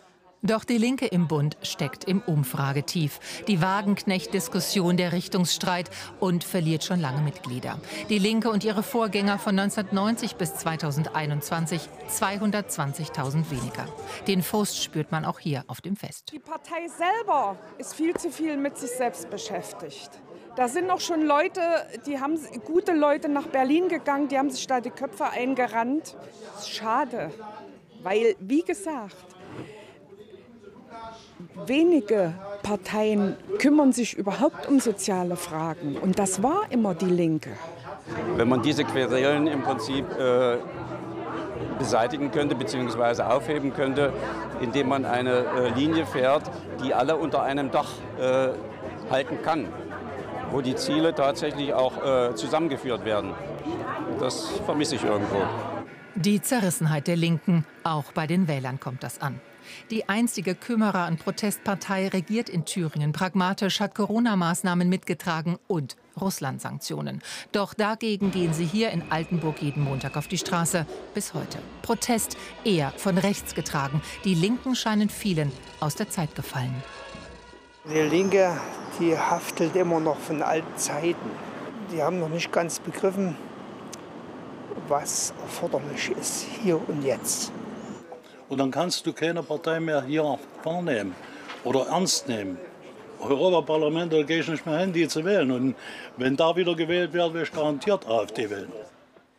Doch 0.46 0.64
die 0.64 0.78
Linke 0.78 1.08
im 1.08 1.28
Bund 1.28 1.58
steckt 1.64 2.04
im 2.04 2.22
Umfragetief. 2.22 3.20
Die 3.48 3.64
Wagenknecht-Diskussion, 3.64 4.96
der 4.96 5.12
Richtungsstreit 5.12 5.90
und 6.20 6.44
verliert 6.44 6.84
schon 6.84 7.00
lange 7.00 7.22
Mitglieder. 7.22 7.80
Die 8.10 8.20
Linke 8.20 8.52
und 8.52 8.64
ihre 8.64 8.84
Vorgänger 8.84 9.40
von 9.40 9.58
1990 9.58 10.36
bis 10.36 10.54
2021 10.54 11.90
220.000 12.10 13.50
weniger. 13.50 13.88
Den 14.28 14.44
Frust 14.44 14.84
spürt 14.84 15.12
man 15.12 15.26
auch 15.26 15.40
hier 15.40 15.64
auf 15.66 15.82
dem 15.82 15.96
Fest. 15.96 16.32
Die 16.32 16.38
Partei 16.38 16.88
selber 16.90 17.58
ist 17.80 17.96
viel 17.96 18.14
zu 18.14 18.30
viel 18.30 18.56
mit 18.56 18.78
sich 18.78 18.92
selbst 18.92 19.32
beschäftigt. 19.32 20.12
Da 20.56 20.70
sind 20.70 20.90
auch 20.90 21.02
schon 21.02 21.22
Leute, 21.22 21.60
die 22.06 22.20
haben 22.20 22.40
gute 22.64 22.94
Leute 22.94 23.28
nach 23.28 23.48
Berlin 23.48 23.90
gegangen, 23.90 24.30
die 24.30 24.38
haben 24.38 24.50
sich 24.50 24.66
da 24.68 24.80
die 24.80 24.90
Köpfe 24.90 25.26
eingerannt. 25.30 26.16
Schade, 26.66 27.32
weil 28.04 28.36
wie 28.40 28.62
gesagt, 28.62 29.16
wenige 31.66 32.34
Parteien 32.64 33.36
kümmern 33.60 33.92
sich 33.92 34.14
überhaupt 34.14 34.68
um 34.68 34.80
soziale 34.80 35.36
Fragen 35.36 35.98
und 35.98 36.20
das 36.20 36.42
war 36.42 36.64
immer 36.70 36.96
die 36.96 37.06
Linke. 37.06 37.52
Wenn 38.38 38.48
man 38.48 38.62
diese 38.62 38.86
Querelen 38.86 39.48
im 39.48 39.62
Prinzip 39.62 40.06
äh, 40.18 40.58
beseitigen 41.78 42.32
könnte 42.32 42.56
bzw. 42.56 43.24
aufheben 43.24 43.74
könnte, 43.74 44.14
indem 44.62 44.88
man 44.88 45.04
eine 45.04 45.32
äh, 45.32 45.70
Linie 45.76 46.06
fährt, 46.06 46.44
die 46.82 46.94
alle 46.94 47.18
unter 47.18 47.42
einem 47.44 47.72
Dach 47.72 47.90
äh, 48.20 48.50
halten 49.12 49.42
kann 49.44 49.68
wo 50.52 50.62
die 50.62 50.76
Ziele 50.76 51.14
tatsächlich 51.14 51.74
auch 51.74 52.04
äh, 52.04 52.36
zusammengeführt 52.36 53.06
werden. 53.06 53.34
Das 54.20 54.48
vermisse 54.66 54.96
ich 54.96 55.04
irgendwo. 55.04 55.42
Die 56.16 56.42
Zerrissenheit 56.42 57.08
der 57.08 57.18
Linken, 57.18 57.66
auch 57.84 58.12
bei 58.14 58.26
den 58.26 58.48
Wählern 58.48 58.80
kommt 58.80 59.04
das 59.04 59.22
an. 59.22 59.42
Die 59.90 60.08
einzige 60.10 60.56
Kümmerer- 60.56 61.08
und 61.08 61.20
Protestpartei 61.20 62.08
regiert 62.08 62.50
in 62.50 62.66
Thüringen 62.66 63.12
pragmatisch, 63.12 63.80
hat 63.80 63.96
Corona-Maßnahmen 63.96 64.88
mitgetragen 64.88 65.58
und 65.68 65.96
Russland-Sanktionen. 66.20 67.22
Doch 67.52 67.74
dagegen 67.74 68.32
gehen 68.32 68.54
sie 68.54 68.66
hier 68.66 68.92
in 68.92 69.04
Altenburg 69.12 69.62
jeden 69.62 69.84
Montag 69.84 70.16
auf 70.18 70.28
die 70.28 70.38
Straße. 70.38 70.86
Bis 71.14 71.34
heute. 71.34 71.58
Protest 71.82 72.38
eher 72.64 72.92
von 72.92 73.18
rechts 73.18 73.54
getragen. 73.56 74.02
Die 74.24 74.36
Linken 74.36 74.76
scheinen 74.76 75.10
vielen 75.10 75.52
aus 75.80 75.96
der 75.96 76.10
Zeit 76.10 76.36
gefallen. 76.36 76.76
Die 77.88 78.02
Linke, 78.02 78.52
die 79.00 79.16
haftelt 79.16 79.76
immer 79.76 80.00
noch 80.00 80.18
von 80.18 80.42
alten 80.42 80.76
Zeiten. 80.76 81.30
Die 81.92 82.02
haben 82.02 82.20
noch 82.20 82.30
nicht 82.30 82.52
ganz 82.52 82.80
begriffen, 82.80 83.38
was 84.88 85.34
erforderlich 85.44 86.10
ist, 86.20 86.48
hier 86.64 86.78
und 86.90 87.04
jetzt. 87.04 87.52
Und 88.50 88.58
dann 88.58 88.72
kannst 88.72 89.06
du 89.06 89.14
keine 89.14 89.44
Partei 89.44 89.80
mehr 89.80 90.02
hier 90.02 90.40
wahrnehmen 90.64 91.16
oder 91.64 91.86
ernst 91.88 92.28
nehmen. 92.28 92.58
Europaparlament, 93.20 94.12
da 94.12 94.24
gehe 94.24 94.40
ich 94.40 94.48
nicht 94.48 94.66
mehr 94.66 94.80
hin, 94.80 94.92
die 94.92 95.08
zu 95.08 95.24
wählen. 95.24 95.52
Und 95.52 95.76
wenn 96.18 96.36
da 96.36 96.56
wieder 96.56 96.76
gewählt 96.76 97.14
wird, 97.14 97.34
werde 97.34 97.44
ich 97.44 97.52
garantiert 97.52 98.08
AfD 98.08 98.50
wählen. 98.50 98.72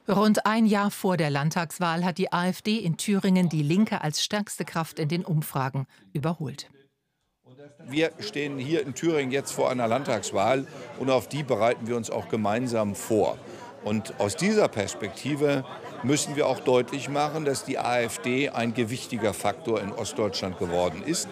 Rund 0.09 0.47
ein 0.47 0.67
Jahr 0.67 0.93
vor 0.93 1.17
der 1.17 1.31
Landtagswahl 1.31 2.05
hat 2.05 2.19
die 2.19 2.33
AfD 2.33 2.76
in 2.76 2.97
Thüringen 2.97 3.49
die 3.49 3.65
Linke 3.65 4.03
als 4.03 4.23
stärkste 4.23 4.65
Kraft 4.65 5.00
in 5.00 5.09
den 5.09 5.25
Umfragen 5.25 5.88
überholt. 6.12 6.69
Wir 7.88 8.10
stehen 8.20 8.58
hier 8.58 8.82
in 8.82 8.94
Thüringen 8.94 9.30
jetzt 9.30 9.52
vor 9.52 9.70
einer 9.70 9.88
Landtagswahl 9.88 10.66
und 10.98 11.10
auf 11.10 11.28
die 11.28 11.42
bereiten 11.42 11.86
wir 11.86 11.96
uns 11.96 12.10
auch 12.10 12.28
gemeinsam 12.28 12.94
vor. 12.94 13.38
Und 13.84 14.18
aus 14.18 14.36
dieser 14.36 14.68
Perspektive 14.68 15.64
müssen 16.02 16.36
wir 16.36 16.48
auch 16.48 16.60
deutlich 16.60 17.08
machen, 17.08 17.44
dass 17.44 17.64
die 17.64 17.78
AfD 17.78 18.50
ein 18.50 18.75
gewichtiger 18.75 19.32
Faktor 19.32 19.80
in 19.80 19.92
Ostdeutschland 19.92 20.58
geworden 20.58 21.02
ist, 21.04 21.28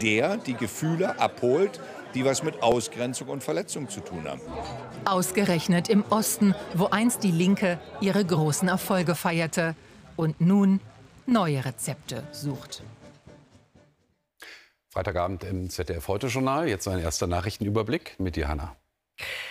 der 0.00 0.36
die 0.36 0.54
Gefühle 0.54 1.18
abholt, 1.18 1.80
die 2.14 2.24
was 2.24 2.42
mit 2.42 2.62
Ausgrenzung 2.62 3.28
und 3.28 3.42
Verletzung 3.42 3.88
zu 3.88 4.00
tun 4.00 4.26
haben. 4.28 4.40
Ausgerechnet 5.04 5.88
im 5.88 6.04
Osten, 6.10 6.54
wo 6.74 6.86
einst 6.86 7.22
die 7.22 7.32
Linke 7.32 7.78
ihre 8.00 8.24
großen 8.24 8.68
Erfolge 8.68 9.14
feierte 9.14 9.74
und 10.16 10.40
nun 10.40 10.80
neue 11.26 11.64
Rezepte 11.64 12.22
sucht. 12.32 12.82
Freitagabend 14.96 15.44
im 15.44 15.68
ZDF 15.68 16.08
Heute-Journal. 16.08 16.68
Jetzt 16.68 16.88
ein 16.88 16.98
erster 16.98 17.26
Nachrichtenüberblick 17.26 18.18
mit 18.18 18.38
Johanna. 18.38 18.76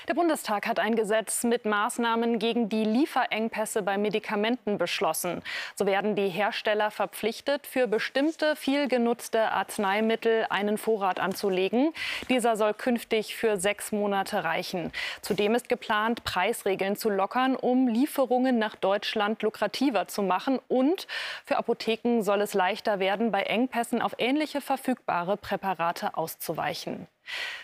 Der 0.08 0.14
Bundestag 0.14 0.68
hat 0.68 0.78
ein 0.78 0.96
Gesetz 0.96 1.44
mit 1.44 1.66
Maßnahmen 1.66 2.38
gegen 2.38 2.70
die 2.70 2.84
Lieferengpässe 2.84 3.82
bei 3.82 3.98
Medikamenten 3.98 4.78
beschlossen. 4.78 5.42
So 5.74 5.88
werden 5.88 6.16
die 6.16 6.30
Hersteller 6.30 6.92
verpflichtet, 6.92 7.66
für 7.66 7.88
bestimmte 7.88 8.56
viel 8.56 8.88
genutzte 8.88 9.52
Arzneimittel 9.52 10.46
einen 10.50 10.78
Vorrat 10.78 11.20
anzulegen. 11.20 11.92
Dieser 12.30 12.56
soll 12.56 12.76
künftig 12.76 13.36
für 13.36 13.58
sechs 13.58 13.92
Monate 13.92 14.44
reichen. 14.44 14.92
Zudem 15.22 15.56
ist 15.56 15.70
geplant, 15.70 16.24
Preisregeln 16.24 16.98
zu 16.98 17.10
lockern, 17.10 17.56
um 17.56 17.88
Lieferungen 17.88 18.60
nach 18.60 18.76
Deutschland 18.76 19.42
lukrativer 19.42 20.08
zu 20.08 20.22
machen. 20.22 20.60
Und 20.68 21.08
für 21.46 21.58
Apotheken 21.58 22.22
soll 22.22 22.42
es 22.42 22.54
leichter 22.54 23.00
werden, 23.00 23.32
bei 23.32 23.42
Engpässen 23.42 24.04
auf 24.04 24.14
ähnliche 24.20 24.62
verfügbare 24.62 25.36
Präparate 25.36 26.16
auszuweichen. 26.16 27.08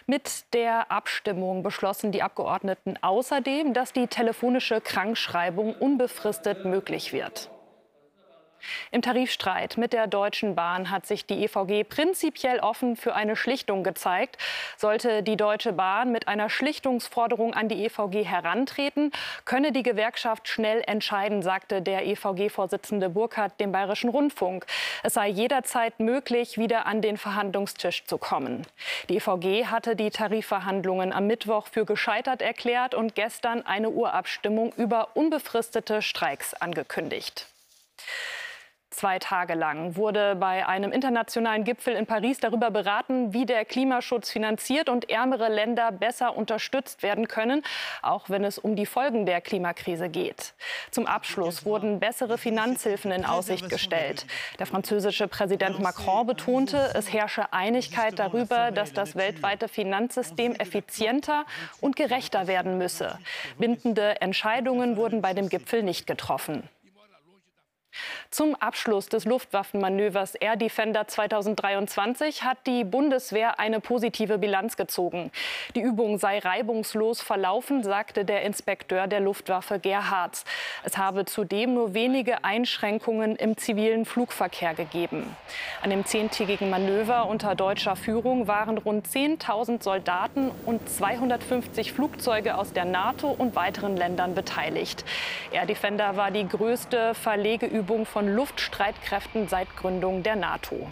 Mit 0.05 0.53
der 0.53 0.91
Abstimmung 0.91 1.63
beschlossen 1.63 2.11
die 2.11 2.23
Abgeordneten 2.23 2.97
außerdem, 3.01 3.73
dass 3.73 3.93
die 3.93 4.07
telefonische 4.07 4.81
Krankschreibung 4.81 5.75
unbefristet 5.75 6.65
möglich 6.65 7.13
wird. 7.13 7.49
Im 8.91 9.01
Tarifstreit 9.01 9.77
mit 9.77 9.93
der 9.93 10.07
Deutschen 10.07 10.55
Bahn 10.55 10.91
hat 10.91 11.05
sich 11.05 11.25
die 11.25 11.43
EVG 11.43 11.83
prinzipiell 11.83 12.59
offen 12.59 12.95
für 12.95 13.15
eine 13.15 13.35
Schlichtung 13.35 13.83
gezeigt. 13.83 14.37
Sollte 14.77 15.23
die 15.23 15.37
Deutsche 15.37 15.73
Bahn 15.73 16.11
mit 16.11 16.27
einer 16.27 16.49
Schlichtungsforderung 16.49 17.53
an 17.53 17.69
die 17.69 17.85
EVG 17.85 18.25
herantreten, 18.25 19.11
könne 19.45 19.71
die 19.71 19.83
Gewerkschaft 19.83 20.47
schnell 20.47 20.83
entscheiden, 20.85 21.41
sagte 21.41 21.81
der 21.81 22.05
EVG-Vorsitzende 22.05 23.09
Burkhardt 23.09 23.59
dem 23.59 23.71
Bayerischen 23.71 24.09
Rundfunk. 24.09 24.65
Es 25.03 25.13
sei 25.13 25.27
jederzeit 25.27 25.99
möglich, 25.99 26.57
wieder 26.57 26.85
an 26.85 27.01
den 27.01 27.17
Verhandlungstisch 27.17 28.05
zu 28.05 28.17
kommen. 28.17 28.67
Die 29.09 29.17
EVG 29.17 29.67
hatte 29.67 29.95
die 29.95 30.09
Tarifverhandlungen 30.09 31.13
am 31.13 31.27
Mittwoch 31.27 31.67
für 31.67 31.85
gescheitert 31.85 32.41
erklärt 32.41 32.95
und 32.95 33.15
gestern 33.15 33.65
eine 33.65 33.89
Urabstimmung 33.89 34.73
über 34.73 35.09
unbefristete 35.15 36.01
Streiks 36.01 36.53
angekündigt. 36.53 37.47
Zwei 39.01 39.17
Tage 39.17 39.55
lang 39.55 39.95
wurde 39.95 40.35
bei 40.35 40.67
einem 40.67 40.91
internationalen 40.91 41.63
Gipfel 41.63 41.95
in 41.95 42.05
Paris 42.05 42.39
darüber 42.39 42.69
beraten, 42.69 43.33
wie 43.33 43.47
der 43.47 43.65
Klimaschutz 43.65 44.29
finanziert 44.29 44.89
und 44.89 45.09
ärmere 45.09 45.49
Länder 45.49 45.91
besser 45.91 46.37
unterstützt 46.37 47.01
werden 47.01 47.27
können, 47.27 47.63
auch 48.03 48.29
wenn 48.29 48.43
es 48.43 48.59
um 48.59 48.75
die 48.75 48.85
Folgen 48.85 49.25
der 49.25 49.41
Klimakrise 49.41 50.07
geht. 50.07 50.53
Zum 50.91 51.07
Abschluss 51.07 51.65
wurden 51.65 51.99
bessere 51.99 52.37
Finanzhilfen 52.37 53.11
in 53.11 53.25
Aussicht 53.25 53.69
gestellt. 53.69 54.27
Der 54.59 54.67
französische 54.67 55.27
Präsident 55.27 55.79
Macron 55.79 56.27
betonte, 56.27 56.91
es 56.93 57.11
herrsche 57.11 57.51
Einigkeit 57.53 58.19
darüber, 58.19 58.69
dass 58.69 58.93
das 58.93 59.15
weltweite 59.15 59.67
Finanzsystem 59.67 60.53
effizienter 60.53 61.45
und 61.79 61.95
gerechter 61.95 62.45
werden 62.45 62.77
müsse. 62.77 63.17
Bindende 63.57 64.21
Entscheidungen 64.21 64.95
wurden 64.95 65.23
bei 65.23 65.33
dem 65.33 65.49
Gipfel 65.49 65.81
nicht 65.81 66.05
getroffen. 66.05 66.69
Zum 68.29 68.55
Abschluss 68.55 69.07
des 69.07 69.25
Luftwaffenmanövers 69.25 70.35
Air 70.35 70.55
Defender 70.55 71.05
2023 71.05 72.43
hat 72.43 72.59
die 72.65 72.85
Bundeswehr 72.85 73.59
eine 73.59 73.81
positive 73.81 74.37
Bilanz 74.37 74.77
gezogen. 74.77 75.31
Die 75.75 75.81
Übung 75.81 76.17
sei 76.17 76.39
reibungslos 76.39 77.21
verlaufen, 77.21 77.83
sagte 77.83 78.23
der 78.23 78.43
Inspekteur 78.43 79.07
der 79.07 79.19
Luftwaffe 79.19 79.79
Gerhards. 79.79 80.45
Es 80.85 80.97
habe 80.97 81.25
zudem 81.25 81.73
nur 81.73 81.93
wenige 81.93 82.45
Einschränkungen 82.45 83.35
im 83.35 83.57
zivilen 83.57 84.05
Flugverkehr 84.05 84.75
gegeben. 84.75 85.35
An 85.81 85.89
dem 85.89 86.05
zehntägigen 86.05 86.69
Manöver 86.69 87.27
unter 87.27 87.53
deutscher 87.53 87.97
Führung 87.97 88.47
waren 88.47 88.77
rund 88.77 89.07
10.000 89.07 89.83
Soldaten 89.83 90.51
und 90.65 90.89
250 90.89 91.91
Flugzeuge 91.91 92.55
aus 92.55 92.71
der 92.71 92.85
NATO 92.85 93.27
und 93.27 93.57
weiteren 93.57 93.97
Ländern 93.97 94.35
beteiligt. 94.35 95.03
Air 95.51 95.65
Defender 95.65 96.15
war 96.15 96.31
die 96.31 96.47
größte 96.47 97.13
Verlegeübung 97.13 97.80
Übung 97.81 98.05
von 98.05 98.27
Luftstreitkräften 98.27 99.47
seit 99.47 99.75
Gründung 99.75 100.21
der 100.21 100.35
NATO. 100.35 100.87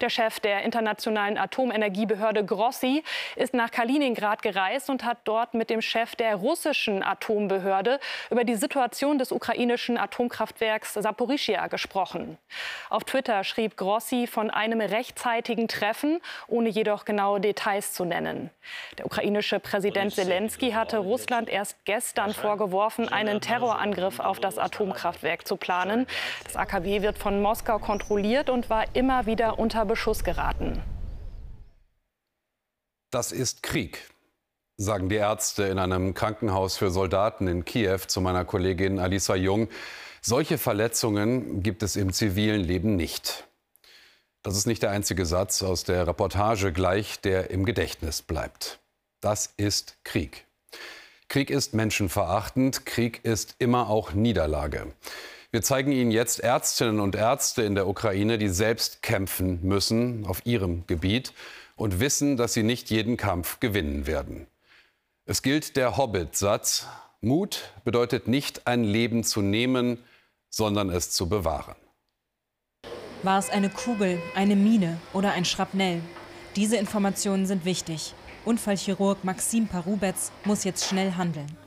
Der 0.00 0.08
Chef 0.08 0.40
der 0.40 0.62
Internationalen 0.62 1.38
Atomenergiebehörde 1.38 2.44
Grossi 2.44 3.04
ist 3.36 3.54
nach 3.54 3.70
Kaliningrad 3.70 4.42
gereist 4.42 4.90
und 4.90 5.04
hat 5.04 5.18
dort 5.24 5.54
mit 5.54 5.70
dem 5.70 5.80
Chef 5.82 6.16
der 6.16 6.34
russischen 6.36 7.02
Atombehörde 7.02 8.00
über 8.30 8.44
die 8.44 8.56
Situation 8.56 9.18
des 9.18 9.30
ukrainischen 9.30 9.96
Atomkraftwerks 9.96 10.94
Saporischia 10.94 11.68
gesprochen. 11.68 12.38
Auf 12.90 13.04
Twitter 13.04 13.44
schrieb 13.44 13.76
Grossi 13.76 14.26
von 14.26 14.50
einem 14.50 14.80
rechtzeitigen 14.80 15.68
Treffen, 15.68 16.20
ohne 16.48 16.68
jedoch 16.68 17.04
genaue 17.04 17.40
Details 17.40 17.92
zu 17.92 18.04
nennen. 18.04 18.50
Der 18.98 19.06
ukrainische 19.06 19.60
Präsident 19.60 20.12
Zelensky 20.12 20.72
hatte 20.72 20.98
Russland 20.98 21.48
erst 21.48 21.84
gestern 21.84 22.34
vorgeworfen, 22.34 23.08
einen 23.08 23.40
Terrorangriff 23.40 24.18
auf 24.18 24.40
das 24.40 24.58
Atomkraftwerk 24.58 25.46
zu 25.46 25.56
planen. 25.56 26.06
Das 26.44 26.56
AKW 26.56 27.02
wird 27.02 27.16
von 27.18 27.40
Moskau 27.40 27.78
kontrolliert 27.78 28.50
und 28.50 28.70
war 28.70 28.84
immer 28.94 29.26
wieder 29.26 29.58
unter 29.58 29.83
Beschuss 29.86 30.24
geraten. 30.24 30.82
Das 33.10 33.30
ist 33.30 33.62
Krieg, 33.62 34.10
sagen 34.76 35.08
die 35.08 35.16
Ärzte 35.16 35.64
in 35.64 35.78
einem 35.78 36.14
Krankenhaus 36.14 36.76
für 36.76 36.90
Soldaten 36.90 37.46
in 37.46 37.64
Kiew 37.64 38.00
zu 38.06 38.20
meiner 38.20 38.44
Kollegin 38.44 38.98
Alisa 38.98 39.36
Jung. 39.36 39.68
Solche 40.20 40.58
Verletzungen 40.58 41.62
gibt 41.62 41.82
es 41.82 41.96
im 41.96 42.12
zivilen 42.12 42.62
Leben 42.62 42.96
nicht. 42.96 43.44
Das 44.42 44.56
ist 44.56 44.66
nicht 44.66 44.82
der 44.82 44.90
einzige 44.90 45.26
Satz 45.26 45.62
aus 45.62 45.84
der 45.84 46.06
Reportage 46.06 46.72
gleich, 46.72 47.20
der 47.20 47.50
im 47.50 47.64
Gedächtnis 47.64 48.20
bleibt. 48.20 48.80
Das 49.20 49.46
ist 49.56 49.96
Krieg. 50.04 50.44
Krieg 51.28 51.50
ist 51.50 51.72
menschenverachtend, 51.72 52.84
Krieg 52.84 53.24
ist 53.24 53.56
immer 53.58 53.88
auch 53.88 54.12
Niederlage. 54.12 54.92
Wir 55.54 55.62
zeigen 55.62 55.92
Ihnen 55.92 56.10
jetzt 56.10 56.40
Ärztinnen 56.40 56.98
und 56.98 57.14
Ärzte 57.14 57.62
in 57.62 57.76
der 57.76 57.86
Ukraine, 57.86 58.38
die 58.38 58.48
selbst 58.48 59.02
kämpfen 59.02 59.60
müssen 59.62 60.26
auf 60.26 60.44
ihrem 60.44 60.84
Gebiet 60.88 61.32
und 61.76 62.00
wissen, 62.00 62.36
dass 62.36 62.54
sie 62.54 62.64
nicht 62.64 62.90
jeden 62.90 63.16
Kampf 63.16 63.60
gewinnen 63.60 64.08
werden. 64.08 64.48
Es 65.26 65.42
gilt 65.42 65.76
der 65.76 65.96
Hobbit-Satz, 65.96 66.88
Mut 67.20 67.70
bedeutet 67.84 68.26
nicht 68.26 68.66
ein 68.66 68.82
Leben 68.82 69.22
zu 69.22 69.42
nehmen, 69.42 70.02
sondern 70.50 70.90
es 70.90 71.12
zu 71.12 71.28
bewahren. 71.28 71.76
War 73.22 73.38
es 73.38 73.48
eine 73.48 73.70
Kugel, 73.70 74.20
eine 74.34 74.56
Mine 74.56 74.98
oder 75.12 75.34
ein 75.34 75.44
Schrapnell? 75.44 76.00
Diese 76.56 76.78
Informationen 76.78 77.46
sind 77.46 77.64
wichtig. 77.64 78.12
Unfallchirurg 78.44 79.22
Maxim 79.22 79.68
Parubetz 79.68 80.32
muss 80.44 80.64
jetzt 80.64 80.88
schnell 80.88 81.12
handeln. 81.12 81.63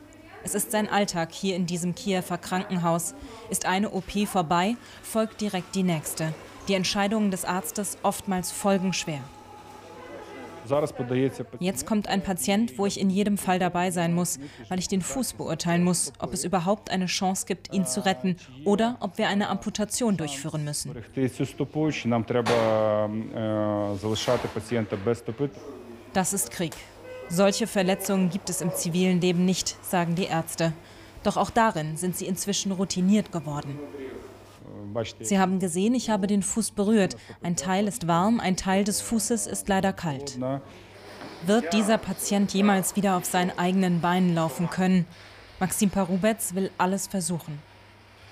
Es 0.48 0.56
ist 0.56 0.72
sein 0.72 0.88
Alltag 0.88 1.34
hier 1.34 1.58
in 1.58 1.66
diesem 1.66 1.94
Kiewer 1.94 2.22
Krankenhaus. 2.22 3.16
Ist 3.50 3.66
eine 3.66 3.92
OP 3.92 4.26
vorbei, 4.26 4.78
folgt 5.04 5.42
direkt 5.42 5.76
die 5.76 5.84
nächste. 5.84 6.34
Die 6.70 6.74
Entscheidungen 6.74 7.32
des 7.32 7.44
Arztes 7.44 7.98
oftmals 8.02 8.54
folgenschwer. 8.54 9.20
Jetzt 11.60 11.86
kommt 11.86 12.08
ein 12.08 12.24
Patient, 12.24 12.78
wo 12.78 12.86
ich 12.86 12.98
in 12.98 13.10
jedem 13.10 13.38
Fall 13.38 13.60
dabei 13.60 13.92
sein 13.92 14.14
muss, 14.14 14.40
weil 14.70 14.80
ich 14.80 14.88
den 14.88 15.02
Fuß 15.02 15.34
beurteilen 15.34 15.84
muss, 15.84 16.14
ob 16.20 16.34
es 16.34 16.46
überhaupt 16.46 16.92
eine 16.92 17.08
Chance 17.08 17.46
gibt, 17.46 17.74
ihn 17.74 17.86
zu 17.86 18.06
retten 18.06 18.38
oder 18.64 18.96
ob 19.02 19.18
wir 19.18 19.28
eine 19.28 19.50
Amputation 19.50 20.16
durchführen 20.16 20.64
müssen. 20.64 20.96
Das 26.14 26.32
ist 26.32 26.52
Krieg. 26.52 26.74
Solche 27.30 27.68
Verletzungen 27.68 28.30
gibt 28.30 28.50
es 28.50 28.62
im 28.62 28.74
zivilen 28.74 29.20
Leben 29.20 29.46
nicht, 29.46 29.76
sagen 29.84 30.16
die 30.16 30.26
Ärzte. 30.26 30.74
Doch 31.24 31.36
auch 31.38 31.50
darin 31.50 31.98
sind 31.98 32.16
sie 32.16 32.26
inzwischen 32.26 32.72
routiniert 32.72 33.32
geworden. 33.32 33.78
Sie 35.20 35.38
haben 35.38 35.60
gesehen, 35.60 35.94
ich 35.94 36.10
habe 36.10 36.28
den 36.28 36.42
Fuß 36.42 36.72
berührt. 36.72 37.18
Ein 37.44 37.56
Teil 37.56 37.88
ist 37.88 38.08
warm, 38.08 38.40
ein 38.40 38.56
Teil 38.56 38.84
des 38.84 39.02
Fußes 39.02 39.46
ist 39.48 39.68
leider 39.68 39.94
kalt. 39.94 40.40
Wird 41.46 41.74
dieser 41.74 41.98
Patient 41.98 42.54
jemals 42.54 42.96
wieder 42.96 43.18
auf 43.18 43.26
seinen 43.26 43.58
eigenen 43.58 44.02
Beinen 44.02 44.34
laufen 44.34 44.70
können? 44.70 45.06
Maxim 45.60 45.90
Parubetz 45.90 46.56
will 46.56 46.72
alles 46.78 47.08
versuchen. 47.08 47.60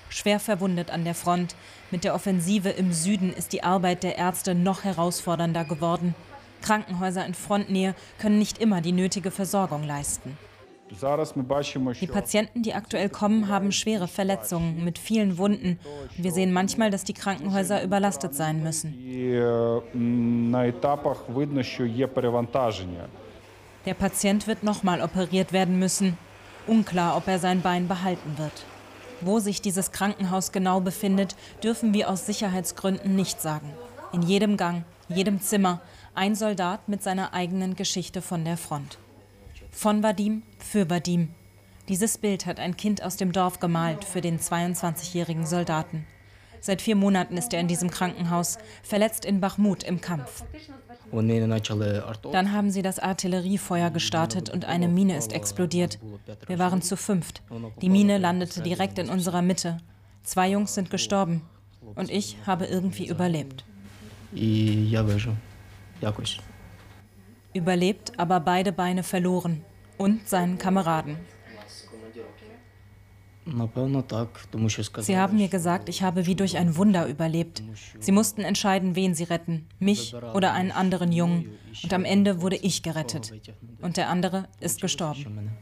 Schwer 0.08 0.40
verwundet 0.40 0.90
an 0.90 1.04
der 1.04 1.14
Front, 1.14 1.54
mit 1.90 2.04
der 2.04 2.14
Offensive 2.14 2.70
im 2.70 2.92
Süden 2.92 3.32
ist 3.32 3.52
die 3.52 3.62
Arbeit 3.62 4.02
der 4.02 4.16
Ärzte 4.16 4.54
noch 4.54 4.84
herausfordernder 4.84 5.64
geworden. 5.64 6.14
Krankenhäuser 6.66 7.24
in 7.24 7.34
Frontnähe 7.34 7.94
können 8.18 8.38
nicht 8.40 8.58
immer 8.58 8.80
die 8.80 8.90
nötige 8.90 9.30
Versorgung 9.30 9.84
leisten. 9.84 10.36
Die 12.00 12.06
Patienten, 12.06 12.62
die 12.62 12.74
aktuell 12.74 13.08
kommen, 13.08 13.48
haben 13.48 13.70
schwere 13.72 14.08
Verletzungen 14.08 14.84
mit 14.84 14.98
vielen 14.98 15.38
Wunden. 15.38 15.78
Und 16.16 16.24
wir 16.24 16.32
sehen 16.32 16.52
manchmal, 16.52 16.90
dass 16.90 17.04
die 17.04 17.12
Krankenhäuser 17.12 17.82
überlastet 17.82 18.34
sein 18.34 18.62
müssen. 18.62 18.94
Der 23.84 23.94
Patient 23.94 24.46
wird 24.46 24.62
nochmal 24.62 25.00
operiert 25.00 25.52
werden 25.52 25.78
müssen. 25.78 26.18
Unklar, 26.66 27.16
ob 27.16 27.28
er 27.28 27.38
sein 27.38 27.62
Bein 27.62 27.86
behalten 27.86 28.38
wird. 28.38 28.64
Wo 29.20 29.38
sich 29.38 29.62
dieses 29.62 29.92
Krankenhaus 29.92 30.50
genau 30.50 30.80
befindet, 30.80 31.36
dürfen 31.62 31.94
wir 31.94 32.10
aus 32.10 32.26
Sicherheitsgründen 32.26 33.14
nicht 33.14 33.40
sagen. 33.40 33.72
In 34.12 34.22
jedem 34.22 34.56
Gang, 34.56 34.84
jedem 35.08 35.40
Zimmer 35.40 35.80
ein 36.16 36.34
Soldat 36.34 36.88
mit 36.88 37.02
seiner 37.02 37.34
eigenen 37.34 37.76
Geschichte 37.76 38.22
von 38.22 38.44
der 38.44 38.56
Front. 38.56 38.98
Von 39.70 40.02
Vadim 40.02 40.42
für 40.58 40.88
Vadim. 40.88 41.28
Dieses 41.88 42.18
Bild 42.18 42.46
hat 42.46 42.58
ein 42.58 42.76
Kind 42.76 43.02
aus 43.02 43.16
dem 43.16 43.32
Dorf 43.32 43.60
gemalt 43.60 44.04
für 44.04 44.22
den 44.22 44.40
22-jährigen 44.40 45.46
Soldaten. 45.46 46.06
Seit 46.60 46.82
vier 46.82 46.96
Monaten 46.96 47.36
ist 47.36 47.52
er 47.52 47.60
in 47.60 47.68
diesem 47.68 47.90
Krankenhaus, 47.90 48.58
verletzt 48.82 49.24
in 49.24 49.40
Bachmut 49.40 49.84
im 49.84 50.00
Kampf. 50.00 50.42
Dann 52.32 52.52
haben 52.52 52.70
sie 52.70 52.82
das 52.82 52.98
Artilleriefeuer 52.98 53.90
gestartet 53.90 54.48
und 54.50 54.64
eine 54.64 54.88
Mine 54.88 55.16
ist 55.16 55.32
explodiert. 55.32 55.98
Wir 56.46 56.58
waren 56.58 56.82
zu 56.82 56.96
fünft. 56.96 57.42
Die 57.82 57.90
Mine 57.90 58.18
landete 58.18 58.62
direkt 58.62 58.98
in 58.98 59.10
unserer 59.10 59.42
Mitte. 59.42 59.78
Zwei 60.24 60.50
Jungs 60.50 60.74
sind 60.74 60.90
gestorben 60.90 61.42
und 61.94 62.10
ich 62.10 62.38
habe 62.46 62.64
irgendwie 62.64 63.06
überlebt. 63.06 63.64
Überlebt, 67.54 68.18
aber 68.18 68.40
beide 68.40 68.72
Beine 68.72 69.02
verloren. 69.02 69.64
Und 69.98 70.28
seinen 70.28 70.58
Kameraden. 70.58 71.16
Sie 74.98 75.16
haben 75.16 75.36
mir 75.36 75.48
gesagt, 75.48 75.88
ich 75.88 76.02
habe 76.02 76.26
wie 76.26 76.34
durch 76.34 76.56
ein 76.56 76.76
Wunder 76.76 77.06
überlebt. 77.06 77.62
Sie 78.00 78.10
mussten 78.10 78.40
entscheiden, 78.40 78.96
wen 78.96 79.14
sie 79.14 79.24
retten, 79.24 79.68
mich 79.78 80.14
oder 80.34 80.52
einen 80.52 80.72
anderen 80.72 81.12
Jungen. 81.12 81.56
Und 81.82 81.92
am 81.92 82.04
Ende 82.04 82.42
wurde 82.42 82.56
ich 82.56 82.82
gerettet. 82.82 83.32
Und 83.80 83.96
der 83.96 84.08
andere 84.10 84.48
ist 84.60 84.80
gestorben. 84.80 85.52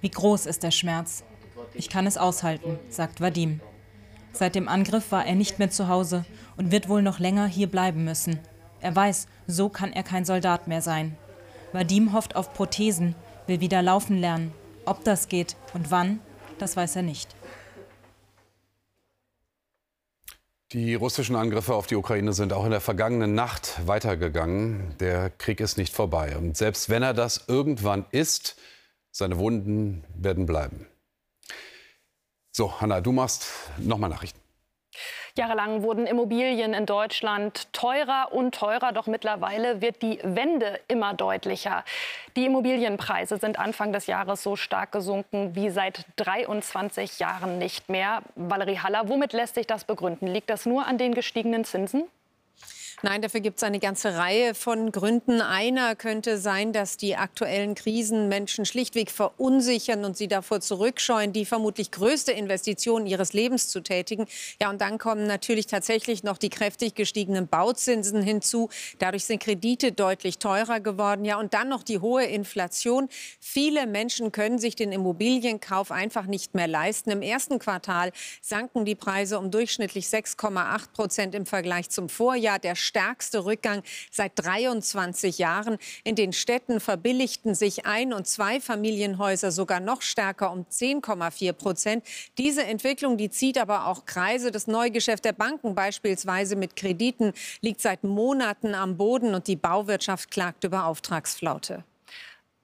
Wie 0.00 0.10
groß 0.10 0.46
ist 0.46 0.62
der 0.62 0.70
Schmerz? 0.70 1.24
Ich 1.74 1.88
kann 1.88 2.06
es 2.06 2.16
aushalten, 2.16 2.78
sagt 2.88 3.20
Vadim. 3.20 3.60
Seit 4.32 4.54
dem 4.54 4.68
Angriff 4.68 5.12
war 5.12 5.26
er 5.26 5.34
nicht 5.34 5.58
mehr 5.58 5.70
zu 5.70 5.88
Hause 5.88 6.24
und 6.56 6.72
wird 6.72 6.88
wohl 6.88 7.02
noch 7.02 7.18
länger 7.18 7.46
hier 7.46 7.66
bleiben 7.66 8.04
müssen. 8.04 8.38
Er 8.80 8.94
weiß, 8.94 9.26
so 9.46 9.68
kann 9.68 9.92
er 9.92 10.02
kein 10.02 10.24
Soldat 10.24 10.68
mehr 10.68 10.82
sein. 10.82 11.16
Vadim 11.72 12.12
hofft 12.12 12.36
auf 12.36 12.54
Prothesen, 12.54 13.14
will 13.46 13.60
wieder 13.60 13.82
laufen 13.82 14.18
lernen. 14.18 14.52
Ob 14.86 15.04
das 15.04 15.28
geht 15.28 15.56
und 15.74 15.90
wann, 15.90 16.20
das 16.58 16.76
weiß 16.76 16.96
er 16.96 17.02
nicht. 17.02 17.34
Die 20.72 20.94
russischen 20.94 21.34
Angriffe 21.34 21.74
auf 21.74 21.88
die 21.88 21.96
Ukraine 21.96 22.32
sind 22.32 22.52
auch 22.52 22.64
in 22.64 22.70
der 22.70 22.80
vergangenen 22.80 23.34
Nacht 23.34 23.80
weitergegangen. 23.86 24.94
Der 25.00 25.28
Krieg 25.30 25.58
ist 25.58 25.76
nicht 25.76 25.92
vorbei. 25.92 26.36
Und 26.36 26.56
selbst 26.56 26.88
wenn 26.88 27.02
er 27.02 27.12
das 27.12 27.46
irgendwann 27.48 28.06
ist, 28.12 28.56
seine 29.10 29.38
Wunden 29.38 30.04
werden 30.14 30.46
bleiben. 30.46 30.86
So, 32.52 32.80
Hanna, 32.80 33.00
du 33.00 33.12
machst 33.12 33.46
nochmal 33.78 34.10
Nachrichten. 34.10 34.40
Jahrelang 35.36 35.82
wurden 35.82 36.06
Immobilien 36.06 36.74
in 36.74 36.86
Deutschland 36.86 37.72
teurer 37.72 38.32
und 38.32 38.54
teurer, 38.54 38.92
doch 38.92 39.06
mittlerweile 39.06 39.80
wird 39.80 40.02
die 40.02 40.18
Wende 40.22 40.80
immer 40.88 41.14
deutlicher. 41.14 41.84
Die 42.36 42.46
Immobilienpreise 42.46 43.38
sind 43.38 43.58
Anfang 43.58 43.92
des 43.92 44.06
Jahres 44.06 44.42
so 44.42 44.56
stark 44.56 44.90
gesunken 44.90 45.54
wie 45.54 45.70
seit 45.70 46.04
23 46.16 47.20
Jahren 47.20 47.58
nicht 47.58 47.88
mehr. 47.88 48.22
Valerie 48.34 48.80
Haller, 48.80 49.08
womit 49.08 49.32
lässt 49.32 49.54
sich 49.54 49.68
das 49.68 49.84
begründen? 49.84 50.26
Liegt 50.26 50.50
das 50.50 50.66
nur 50.66 50.86
an 50.86 50.98
den 50.98 51.14
gestiegenen 51.14 51.64
Zinsen? 51.64 52.04
Nein, 53.02 53.22
dafür 53.22 53.40
gibt 53.40 53.58
es 53.58 53.62
eine 53.62 53.78
ganze 53.78 54.16
Reihe 54.16 54.54
von 54.54 54.92
Gründen. 54.92 55.40
Einer 55.40 55.96
könnte 55.96 56.38
sein, 56.38 56.72
dass 56.72 56.96
die 56.96 57.16
aktuellen 57.16 57.74
Krisen 57.74 58.28
Menschen 58.28 58.66
schlichtweg 58.66 59.10
verunsichern 59.10 60.04
und 60.04 60.16
sie 60.16 60.28
davor 60.28 60.60
zurückscheuen, 60.60 61.32
die 61.32 61.44
vermutlich 61.44 61.90
größte 61.90 62.32
Investition 62.32 63.06
ihres 63.06 63.32
Lebens 63.32 63.68
zu 63.68 63.80
tätigen. 63.80 64.26
Ja, 64.60 64.70
und 64.70 64.80
dann 64.80 64.98
kommen 64.98 65.26
natürlich 65.26 65.66
tatsächlich 65.66 66.24
noch 66.24 66.36
die 66.36 66.50
kräftig 66.50 66.94
gestiegenen 66.94 67.48
Bauzinsen 67.48 68.22
hinzu. 68.22 68.68
Dadurch 68.98 69.24
sind 69.24 69.42
Kredite 69.42 69.92
deutlich 69.92 70.38
teurer 70.38 70.80
geworden. 70.80 71.24
Ja, 71.24 71.38
und 71.38 71.54
dann 71.54 71.68
noch 71.68 71.82
die 71.82 72.00
hohe 72.00 72.24
Inflation. 72.24 73.08
Viele 73.40 73.86
Menschen 73.86 74.32
können 74.32 74.58
sich 74.58 74.76
den 74.76 74.92
Immobilienkauf 74.92 75.90
einfach 75.90 76.26
nicht 76.26 76.54
mehr 76.54 76.68
leisten. 76.68 77.10
Im 77.10 77.22
ersten 77.22 77.58
Quartal 77.58 78.12
sanken 78.42 78.84
die 78.84 78.94
Preise 78.94 79.38
um 79.38 79.50
durchschnittlich 79.50 80.06
6,8 80.06 80.92
Prozent 80.92 81.34
im 81.34 81.46
Vergleich 81.46 81.88
zum 81.88 82.08
Vorjahr. 82.08 82.58
Der 82.58 82.74
stärkste 82.80 83.44
Rückgang 83.44 83.82
seit 84.10 84.32
23 84.36 85.38
Jahren. 85.38 85.78
In 86.04 86.16
den 86.16 86.32
Städten 86.32 86.80
verbilligten 86.80 87.54
sich 87.54 87.86
Ein- 87.86 88.12
und 88.12 88.26
Zweifamilienhäuser 88.26 89.52
sogar 89.52 89.80
noch 89.80 90.02
stärker 90.02 90.50
um 90.52 90.66
10,4 90.68 91.52
Prozent. 91.52 92.04
Diese 92.38 92.64
Entwicklung, 92.64 93.16
die 93.16 93.30
zieht 93.30 93.58
aber 93.58 93.86
auch 93.86 94.04
Kreise. 94.04 94.50
Das 94.50 94.66
Neugeschäft 94.66 95.24
der 95.24 95.32
Banken 95.32 95.74
beispielsweise 95.74 96.56
mit 96.56 96.76
Krediten 96.76 97.32
liegt 97.60 97.80
seit 97.80 98.04
Monaten 98.04 98.74
am 98.74 98.96
Boden 98.96 99.34
und 99.34 99.46
die 99.46 99.56
Bauwirtschaft 99.56 100.30
klagt 100.30 100.64
über 100.64 100.86
Auftragsflaute. 100.86 101.84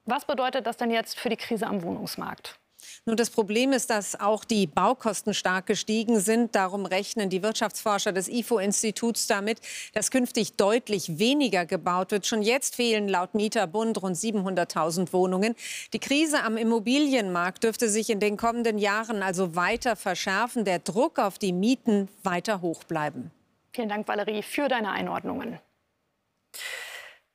Was 0.05 0.25
bedeutet 0.25 0.65
das 0.65 0.77
denn 0.77 0.89
jetzt 0.89 1.19
für 1.19 1.29
die 1.29 1.35
Krise 1.35 1.67
am 1.67 1.83
Wohnungsmarkt? 1.83 2.57
Nun, 3.05 3.15
das 3.15 3.29
Problem 3.29 3.71
ist, 3.73 3.89
dass 3.89 4.19
auch 4.19 4.43
die 4.43 4.67
Baukosten 4.67 5.33
stark 5.33 5.65
gestiegen 5.65 6.19
sind. 6.19 6.55
Darum 6.55 6.85
rechnen 6.85 7.29
die 7.29 7.41
Wirtschaftsforscher 7.41 8.11
des 8.11 8.27
IFO-Instituts 8.27 9.27
damit, 9.27 9.61
dass 9.93 10.11
künftig 10.11 10.57
deutlich 10.57 11.17
weniger 11.17 11.65
gebaut 11.65 12.11
wird. 12.11 12.27
Schon 12.27 12.41
jetzt 12.41 12.75
fehlen 12.75 13.07
laut 13.07 13.33
Mieterbund 13.33 14.01
rund 14.01 14.15
700.000 14.15 15.13
Wohnungen. 15.13 15.55
Die 15.93 15.99
Krise 15.99 16.43
am 16.43 16.57
Immobilienmarkt 16.57 17.63
dürfte 17.63 17.89
sich 17.89 18.09
in 18.09 18.19
den 18.19 18.37
kommenden 18.37 18.77
Jahren 18.77 19.23
also 19.23 19.55
weiter 19.55 19.95
verschärfen. 19.95 20.65
Der 20.65 20.79
Druck 20.79 21.19
auf 21.19 21.37
die 21.37 21.53
Mieten 21.53 22.09
weiter 22.23 22.61
hoch 22.61 22.83
bleiben. 22.83 23.31
Vielen 23.73 23.89
Dank, 23.89 24.07
Valerie, 24.07 24.43
für 24.43 24.67
deine 24.67 24.91
Einordnungen. 24.91 25.59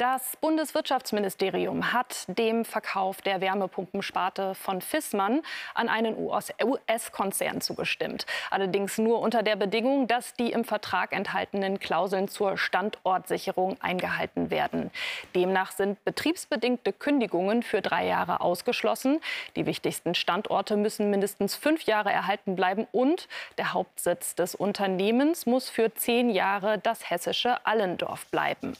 Das 0.02 0.36
Bundeswirtschaftsministerium 0.40 1.92
hat 1.92 2.24
dem 2.26 2.64
Verkauf 2.64 3.22
der 3.22 3.40
Wärmepumpensparte 3.40 4.56
von 4.56 4.80
Fissmann 4.80 5.42
an 5.74 5.88
einen 5.88 6.16
US-Konzern 6.18 7.60
zugestimmt. 7.60 8.26
Allerdings 8.50 8.98
nur 8.98 9.20
unter 9.20 9.44
der 9.44 9.54
Bedingung, 9.54 10.08
dass 10.08 10.34
die 10.34 10.50
im 10.50 10.64
Vertrag 10.64 11.12
enthaltenen 11.12 11.78
Klauseln 11.78 12.26
zur 12.26 12.58
Standortsicherung 12.58 13.76
eingehalten 13.80 14.50
werden. 14.50 14.90
Demnach 15.36 15.70
sind 15.70 16.04
betriebsbedingte 16.04 16.92
Kündigungen 16.92 17.62
für 17.62 17.80
drei 17.80 18.04
Jahre 18.04 18.40
ausgeschlossen. 18.40 19.20
Die 19.54 19.66
wichtigsten 19.66 20.16
Standorte 20.16 20.76
müssen 20.76 21.10
mindestens 21.10 21.54
fünf 21.54 21.84
Jahre 21.84 22.10
erhalten 22.10 22.56
bleiben 22.56 22.88
und 22.90 23.28
der 23.56 23.72
Hauptsitz 23.72 24.34
des 24.34 24.56
Unternehmens 24.56 25.46
muss 25.46 25.70
für 25.70 25.94
zehn 25.94 26.28
Jahre 26.28 26.78
das 26.78 27.08
hessische 27.08 27.64
Allendorf 27.64 28.26
bleiben. 28.32 28.76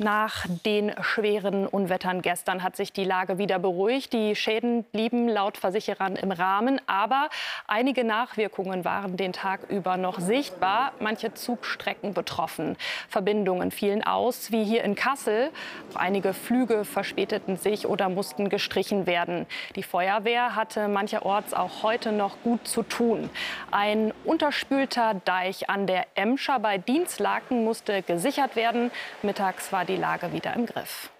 Nach 0.00 0.46
den 0.64 0.92
schweren 1.00 1.66
Unwettern 1.66 2.22
gestern 2.22 2.62
hat 2.62 2.76
sich 2.76 2.92
die 2.92 3.02
Lage 3.02 3.38
wieder 3.38 3.58
beruhigt. 3.58 4.12
Die 4.12 4.36
Schäden 4.36 4.84
blieben 4.84 5.28
laut 5.28 5.58
Versicherern 5.58 6.14
im 6.14 6.30
Rahmen, 6.30 6.80
aber 6.86 7.28
einige 7.66 8.04
Nachwirkungen 8.04 8.84
waren 8.84 9.16
den 9.16 9.32
Tag 9.32 9.68
über 9.68 9.96
noch 9.96 10.20
sichtbar. 10.20 10.92
Manche 11.00 11.34
Zugstrecken 11.34 12.14
betroffen. 12.14 12.76
Verbindungen 13.08 13.72
fielen 13.72 14.04
aus, 14.04 14.52
wie 14.52 14.62
hier 14.62 14.84
in 14.84 14.94
Kassel. 14.94 15.50
Einige 15.96 16.32
Flüge 16.32 16.84
verspäteten 16.84 17.56
sich 17.56 17.88
oder 17.88 18.08
mussten 18.08 18.50
gestrichen 18.50 19.08
werden. 19.08 19.46
Die 19.74 19.82
Feuerwehr 19.82 20.54
hatte 20.54 20.86
mancherorts 20.86 21.54
auch 21.54 21.82
heute 21.82 22.12
noch 22.12 22.40
gut 22.44 22.68
zu 22.68 22.84
tun. 22.84 23.30
Ein 23.72 24.14
unterspülter 24.24 25.14
Deich 25.24 25.68
an 25.68 25.88
der 25.88 26.06
Emscher 26.14 26.60
bei 26.60 26.78
Dienstlaken 26.78 27.64
musste 27.64 28.02
gesichert 28.02 28.54
werden. 28.54 28.92
Mittags 29.24 29.72
war 29.72 29.87
die 29.88 29.96
Lage 29.96 30.32
wieder 30.32 30.54
im 30.54 30.66
Griff. 30.66 31.10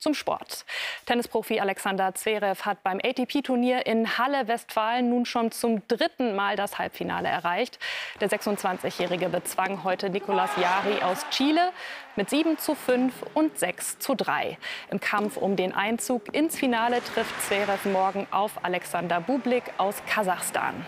Zum 0.00 0.14
Sport. 0.14 0.64
Tennisprofi 1.06 1.58
Alexander 1.58 2.14
Zverev 2.14 2.64
hat 2.64 2.84
beim 2.84 3.00
ATP-Turnier 3.02 3.84
in 3.84 4.16
Halle 4.16 4.46
Westfalen 4.46 5.08
nun 5.08 5.24
schon 5.24 5.50
zum 5.50 5.82
dritten 5.88 6.36
Mal 6.36 6.54
das 6.54 6.78
Halbfinale 6.78 7.26
erreicht. 7.26 7.80
Der 8.20 8.30
26-Jährige 8.30 9.28
bezwang 9.28 9.82
heute 9.82 10.08
Nicolas 10.08 10.50
Jari 10.56 11.02
aus 11.02 11.28
Chile 11.30 11.72
mit 12.14 12.30
7 12.30 12.58
zu 12.58 12.76
5 12.76 13.12
und 13.34 13.58
6 13.58 13.98
zu 13.98 14.14
3. 14.14 14.56
Im 14.92 15.00
Kampf 15.00 15.36
um 15.36 15.56
den 15.56 15.74
Einzug 15.74 16.32
ins 16.32 16.56
Finale 16.56 17.02
trifft 17.02 17.42
Zverev 17.42 17.88
morgen 17.88 18.28
auf 18.30 18.64
Alexander 18.64 19.20
Bublik 19.20 19.64
aus 19.78 19.96
Kasachstan. 20.06 20.86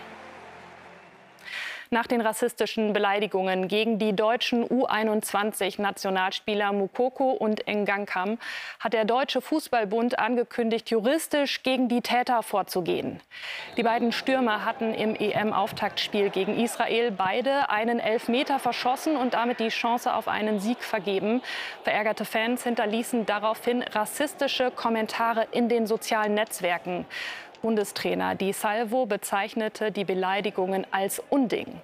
Nach 1.93 2.07
den 2.07 2.21
rassistischen 2.21 2.93
Beleidigungen 2.93 3.67
gegen 3.67 3.99
die 3.99 4.15
deutschen 4.15 4.65
U21-Nationalspieler 4.65 6.71
Mukoko 6.71 7.31
und 7.31 7.67
Engankam 7.67 8.37
hat 8.79 8.93
der 8.93 9.03
Deutsche 9.03 9.41
Fußballbund 9.41 10.17
angekündigt, 10.17 10.89
juristisch 10.89 11.63
gegen 11.63 11.89
die 11.89 11.99
Täter 11.99 12.43
vorzugehen. 12.43 13.19
Die 13.75 13.83
beiden 13.83 14.13
Stürmer 14.13 14.63
hatten 14.63 14.93
im 14.93 15.15
EM-Auftaktspiel 15.15 16.29
gegen 16.29 16.57
Israel 16.57 17.11
beide 17.11 17.69
einen 17.69 17.99
Elfmeter 17.99 18.57
verschossen 18.57 19.17
und 19.17 19.33
damit 19.33 19.59
die 19.59 19.67
Chance 19.67 20.13
auf 20.13 20.29
einen 20.29 20.61
Sieg 20.61 20.85
vergeben. 20.85 21.41
Verärgerte 21.83 22.23
Fans 22.23 22.63
hinterließen 22.63 23.25
daraufhin 23.25 23.83
rassistische 23.83 24.71
Kommentare 24.71 25.45
in 25.51 25.67
den 25.67 25.87
sozialen 25.87 26.35
Netzwerken. 26.35 27.05
Bundestrainer 27.61 28.35
Di 28.35 28.53
Salvo 28.53 29.05
bezeichnete 29.05 29.91
die 29.91 30.05
Beleidigungen 30.05 30.85
als 30.91 31.21
Unding. 31.29 31.81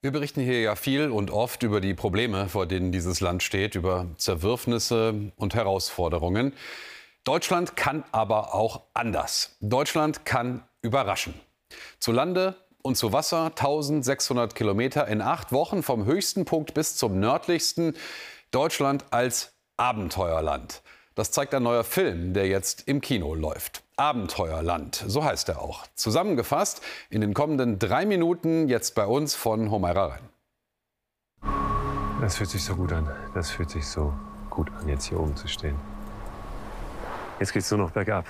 Wir 0.00 0.12
berichten 0.12 0.40
hier 0.40 0.60
ja 0.60 0.76
viel 0.76 1.10
und 1.10 1.32
oft 1.32 1.64
über 1.64 1.80
die 1.80 1.94
Probleme, 1.94 2.48
vor 2.48 2.66
denen 2.66 2.92
dieses 2.92 3.20
Land 3.20 3.42
steht, 3.42 3.74
über 3.74 4.06
Zerwürfnisse 4.16 5.32
und 5.36 5.54
Herausforderungen. 5.54 6.52
Deutschland 7.24 7.74
kann 7.74 8.04
aber 8.12 8.54
auch 8.54 8.82
anders. 8.94 9.56
Deutschland 9.60 10.24
kann 10.24 10.62
überraschen. 10.82 11.34
Zu 11.98 12.12
Lande 12.12 12.54
und 12.82 12.96
zu 12.96 13.12
Wasser 13.12 13.46
1600 13.46 14.54
Kilometer 14.54 15.08
in 15.08 15.20
acht 15.20 15.52
Wochen 15.52 15.82
vom 15.82 16.04
höchsten 16.04 16.44
Punkt 16.44 16.74
bis 16.74 16.96
zum 16.96 17.18
nördlichsten. 17.18 17.96
Deutschland 18.52 19.04
als 19.10 19.52
Abenteuerland. 19.76 20.80
Das 21.18 21.32
zeigt 21.32 21.52
ein 21.52 21.64
neuer 21.64 21.82
Film, 21.82 22.32
der 22.32 22.46
jetzt 22.46 22.86
im 22.86 23.00
Kino 23.00 23.34
läuft. 23.34 23.82
Abenteuerland, 23.96 25.02
so 25.04 25.24
heißt 25.24 25.48
er 25.48 25.60
auch. 25.60 25.84
Zusammengefasst 25.96 26.80
in 27.10 27.20
den 27.20 27.34
kommenden 27.34 27.80
drei 27.80 28.06
Minuten 28.06 28.68
jetzt 28.68 28.94
bei 28.94 29.04
uns 29.04 29.34
von 29.34 29.72
Homaira 29.72 30.16
Rein. 30.16 30.28
Das 32.20 32.36
fühlt 32.36 32.50
sich 32.50 32.62
so 32.62 32.76
gut 32.76 32.92
an. 32.92 33.10
Das 33.34 33.50
fühlt 33.50 33.68
sich 33.68 33.84
so 33.84 34.14
gut 34.48 34.70
an, 34.78 34.86
jetzt 34.86 35.06
hier 35.06 35.18
oben 35.18 35.34
zu 35.34 35.48
stehen. 35.48 35.74
Jetzt 37.40 37.52
geht's 37.52 37.68
nur 37.72 37.80
noch 37.80 37.90
bergab. 37.90 38.24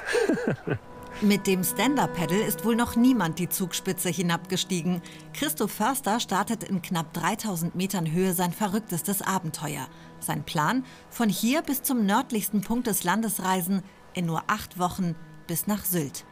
Mit 1.20 1.48
dem 1.48 1.64
Stand-Up-Pedal 1.64 2.38
ist 2.38 2.64
wohl 2.64 2.76
noch 2.76 2.94
niemand 2.94 3.40
die 3.40 3.48
Zugspitze 3.48 4.08
hinabgestiegen. 4.08 5.02
Christoph 5.32 5.72
Förster 5.72 6.20
startet 6.20 6.62
in 6.62 6.80
knapp 6.80 7.12
3000 7.12 7.74
Metern 7.74 8.12
Höhe 8.12 8.34
sein 8.34 8.52
verrücktestes 8.52 9.20
Abenteuer. 9.20 9.88
Sein 10.20 10.44
Plan? 10.44 10.84
Von 11.10 11.28
hier 11.28 11.62
bis 11.62 11.82
zum 11.82 12.06
nördlichsten 12.06 12.60
Punkt 12.60 12.86
des 12.86 13.02
Landes 13.02 13.42
reisen 13.42 13.82
in 14.14 14.26
nur 14.26 14.44
acht 14.46 14.78
Wochen 14.78 15.16
bis 15.48 15.66
nach 15.66 15.84
Sylt. 15.84 16.24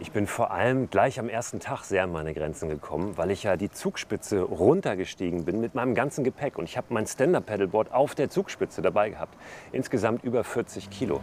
Ich 0.00 0.12
bin 0.12 0.28
vor 0.28 0.52
allem 0.52 0.88
gleich 0.90 1.18
am 1.18 1.28
ersten 1.28 1.58
Tag 1.58 1.82
sehr 1.82 2.04
an 2.04 2.12
meine 2.12 2.32
Grenzen 2.32 2.68
gekommen, 2.68 3.16
weil 3.16 3.32
ich 3.32 3.42
ja 3.42 3.56
die 3.56 3.68
Zugspitze 3.68 4.42
runtergestiegen 4.42 5.44
bin 5.44 5.60
mit 5.60 5.74
meinem 5.74 5.96
ganzen 5.96 6.22
Gepäck. 6.22 6.56
Und 6.56 6.66
ich 6.66 6.76
habe 6.76 6.94
mein 6.94 7.08
Stand-Up-Pedalboard 7.08 7.92
auf 7.92 8.14
der 8.14 8.30
Zugspitze 8.30 8.80
dabei 8.80 9.10
gehabt. 9.10 9.36
Insgesamt 9.72 10.22
über 10.22 10.44
40 10.44 10.88
Kilo. 10.88 11.20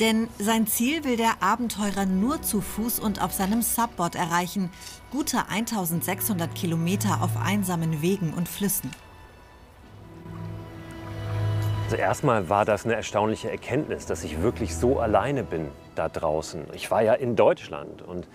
Denn 0.00 0.28
sein 0.38 0.66
Ziel 0.66 1.04
will 1.04 1.18
der 1.18 1.42
Abenteurer 1.42 2.06
nur 2.06 2.40
zu 2.40 2.62
Fuß 2.62 3.00
und 3.00 3.22
auf 3.22 3.32
seinem 3.32 3.60
Subboard 3.60 4.14
erreichen. 4.14 4.70
Gute 5.10 5.48
1600 5.50 6.54
Kilometer 6.54 7.22
auf 7.22 7.36
einsamen 7.36 8.00
Wegen 8.00 8.32
und 8.32 8.48
Flüssen. 8.48 8.90
Also 11.84 11.96
erstmal 11.96 12.48
war 12.48 12.64
das 12.64 12.86
eine 12.86 12.94
erstaunliche 12.94 13.50
Erkenntnis, 13.50 14.06
dass 14.06 14.24
ich 14.24 14.40
wirklich 14.40 14.74
so 14.74 15.00
alleine 15.00 15.42
bin 15.42 15.68
da 15.96 16.08
draußen. 16.08 16.68
Ich 16.72 16.90
war 16.90 17.02
ja 17.02 17.12
in 17.12 17.36
Deutschland 17.36 18.00
und 18.00 18.26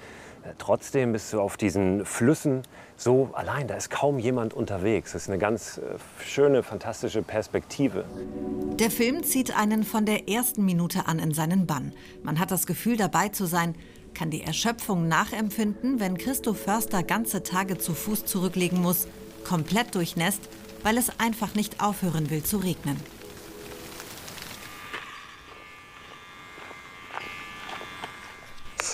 Trotzdem 0.57 1.11
bist 1.13 1.33
du 1.33 1.41
auf 1.41 1.57
diesen 1.57 2.05
Flüssen 2.05 2.63
so 2.97 3.29
allein, 3.33 3.67
da 3.67 3.75
ist 3.75 3.89
kaum 3.89 4.19
jemand 4.19 4.53
unterwegs. 4.53 5.11
Das 5.13 5.23
ist 5.23 5.29
eine 5.29 5.37
ganz 5.37 5.77
äh, 5.77 5.81
schöne, 6.23 6.63
fantastische 6.63 7.21
Perspektive. 7.21 8.05
Der 8.79 8.89
Film 8.89 9.23
zieht 9.23 9.57
einen 9.57 9.83
von 9.83 10.05
der 10.05 10.29
ersten 10.29 10.63
Minute 10.63 11.07
an 11.07 11.19
in 11.19 11.33
seinen 11.33 11.65
Bann. 11.65 11.93
Man 12.23 12.39
hat 12.39 12.51
das 12.51 12.65
Gefühl, 12.65 12.95
dabei 12.97 13.29
zu 13.29 13.45
sein, 13.45 13.75
kann 14.13 14.29
die 14.29 14.43
Erschöpfung 14.43 15.07
nachempfinden, 15.07 15.99
wenn 15.99 16.17
Christoph 16.17 16.61
Förster 16.61 17.03
ganze 17.03 17.43
Tage 17.43 17.77
zu 17.77 17.93
Fuß 17.93 18.25
zurücklegen 18.25 18.81
muss, 18.81 19.07
komplett 19.43 19.93
durchnässt, 19.93 20.41
weil 20.83 20.97
es 20.97 21.19
einfach 21.19 21.53
nicht 21.53 21.83
aufhören 21.83 22.29
will 22.29 22.43
zu 22.43 22.57
regnen. 22.57 22.97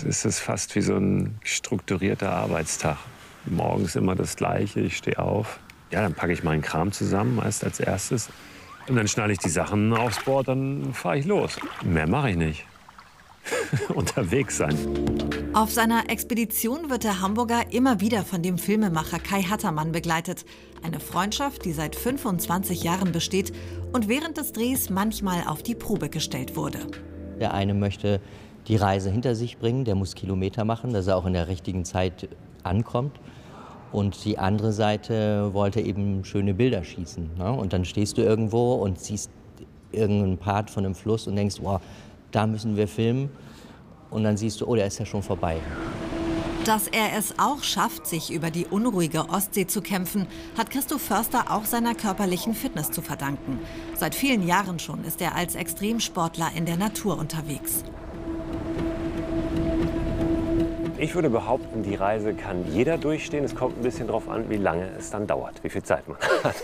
Ist 0.04 0.26
es 0.26 0.40
fast 0.40 0.76
wie 0.76 0.82
so 0.82 0.96
ein 0.96 1.40
strukturierter 1.44 2.32
Arbeitstag. 2.32 2.98
Morgens 3.46 3.96
immer 3.96 4.16
das 4.16 4.36
Gleiche, 4.36 4.82
ich 4.82 4.98
stehe 4.98 5.20
auf. 5.20 5.60
Ja, 5.92 6.02
dann 6.02 6.14
packe 6.14 6.34
ich 6.34 6.44
meinen 6.44 6.62
Kram 6.62 6.92
zusammen, 6.92 7.36
meist 7.36 7.64
als 7.64 7.80
erstes. 7.80 8.30
Und 8.88 8.96
dann 8.96 9.08
schnalle 9.08 9.34
ich 9.34 9.40
die 9.40 9.50
Sachen 9.50 9.94
aufs 9.94 10.24
Board, 10.24 10.48
dann 10.48 10.94
fahre 10.94 11.18
ich 11.18 11.26
los. 11.26 11.58
Mehr 11.84 12.08
mache 12.08 12.32
ich 12.32 12.36
nicht. 12.36 12.66
Unterwegs 13.90 14.58
sein. 14.58 14.78
Auf 15.54 15.72
seiner 15.72 16.10
Expedition 16.10 16.90
wird 16.90 17.04
der 17.04 17.20
Hamburger 17.20 17.72
immer 17.72 18.00
wieder 18.00 18.24
von 18.24 18.42
dem 18.42 18.58
Filmemacher 18.58 19.20
Kai 19.20 19.42
Hattermann 19.42 19.92
begleitet. 19.92 20.46
Eine 20.84 21.00
Freundschaft, 21.00 21.66
die 21.66 21.74
seit 21.74 21.96
25 21.96 22.84
Jahren 22.84 23.12
besteht 23.12 23.52
und 23.92 24.08
während 24.08 24.38
des 24.38 24.54
Drehs 24.54 24.90
manchmal 24.90 25.44
auf 25.48 25.62
die 25.64 25.76
Probe 25.76 26.10
gestellt 26.10 26.56
wurde. 26.56 26.80
Der 27.40 27.54
eine 27.54 27.74
möchte 27.74 28.22
die 28.68 28.76
Reise 28.76 29.10
hinter 29.10 29.36
sich 29.36 29.58
bringen, 29.58 29.86
der 29.86 29.96
muss 29.96 30.16
Kilometer 30.16 30.66
machen, 30.66 30.94
dass 30.94 31.08
er 31.08 31.18
auch 31.18 31.26
in 31.26 31.34
der 31.34 31.48
richtigen 31.48 31.86
Zeit 31.86 32.30
ankommt. 32.64 33.20
Und 33.92 34.24
die 34.24 34.38
andere 34.38 34.72
Seite 34.72 35.54
wollte 35.54 35.82
eben 35.82 36.24
schöne 36.24 36.54
Bilder 36.54 36.84
schießen. 36.84 37.32
Ne? 37.38 37.52
Und 37.52 37.74
dann 37.74 37.84
stehst 37.84 38.18
du 38.18 38.22
irgendwo 38.22 38.76
und 38.76 39.00
siehst 39.00 39.30
irgendeinen 39.92 40.38
Part 40.38 40.70
von 40.70 40.86
einem 40.86 40.96
Fluss 40.96 41.28
und 41.28 41.36
denkst, 41.36 41.58
wow, 41.62 41.82
da 42.32 42.48
müssen 42.48 42.78
wir 42.78 42.88
filmen. 42.88 43.30
Und 44.10 44.24
dann 44.24 44.38
siehst 44.38 44.62
du, 44.62 44.68
oh, 44.68 44.76
der 44.76 44.88
ist 44.88 45.00
ja 45.00 45.06
schon 45.06 45.24
vorbei. 45.24 45.58
Dass 46.66 46.88
er 46.88 47.18
es 47.18 47.40
auch 47.40 47.64
schafft, 47.64 48.06
sich 48.06 48.32
über 48.32 48.52
die 48.52 48.66
unruhige 48.66 49.30
Ostsee 49.30 49.66
zu 49.66 49.82
kämpfen, 49.82 50.28
hat 50.56 50.70
Christoph 50.70 51.02
Förster 51.02 51.46
auch 51.50 51.66
seiner 51.66 51.96
körperlichen 51.96 52.54
Fitness 52.54 52.92
zu 52.92 53.02
verdanken. 53.02 53.60
Seit 53.96 54.14
vielen 54.14 54.46
Jahren 54.46 54.78
schon 54.78 55.04
ist 55.04 55.22
er 55.22 55.36
als 55.36 55.56
Extremsportler 55.56 56.52
in 56.56 56.66
der 56.66 56.78
Natur 56.78 57.18
unterwegs. 57.18 57.84
Ich 61.02 61.16
würde 61.16 61.32
behaupten, 61.32 61.82
die 61.82 61.96
Reise 61.96 62.36
kann 62.36 62.64
jeder 62.72 63.00
durchstehen. 63.00 63.44
Es 63.44 63.56
kommt 63.56 63.76
ein 63.76 63.82
bisschen 63.82 64.06
darauf 64.06 64.30
an, 64.30 64.52
wie 64.52 64.58
lange 64.58 64.88
es 65.00 65.10
dann 65.10 65.26
dauert, 65.26 65.64
wie 65.64 65.70
viel 65.70 65.82
Zeit 65.82 66.08
man 66.08 66.16
hat. 66.44 66.56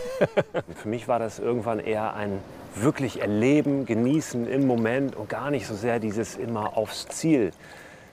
Für 0.75 0.87
mich 0.87 1.07
war 1.07 1.17
das 1.17 1.39
irgendwann 1.39 1.79
eher 1.79 2.13
ein 2.13 2.37
wirklich 2.75 3.19
Erleben, 3.19 3.87
Genießen 3.87 4.47
im 4.47 4.67
Moment 4.67 5.15
und 5.15 5.27
gar 5.27 5.49
nicht 5.49 5.65
so 5.65 5.73
sehr 5.73 5.99
dieses 5.99 6.35
immer 6.35 6.77
aufs 6.77 7.07
Ziel 7.07 7.49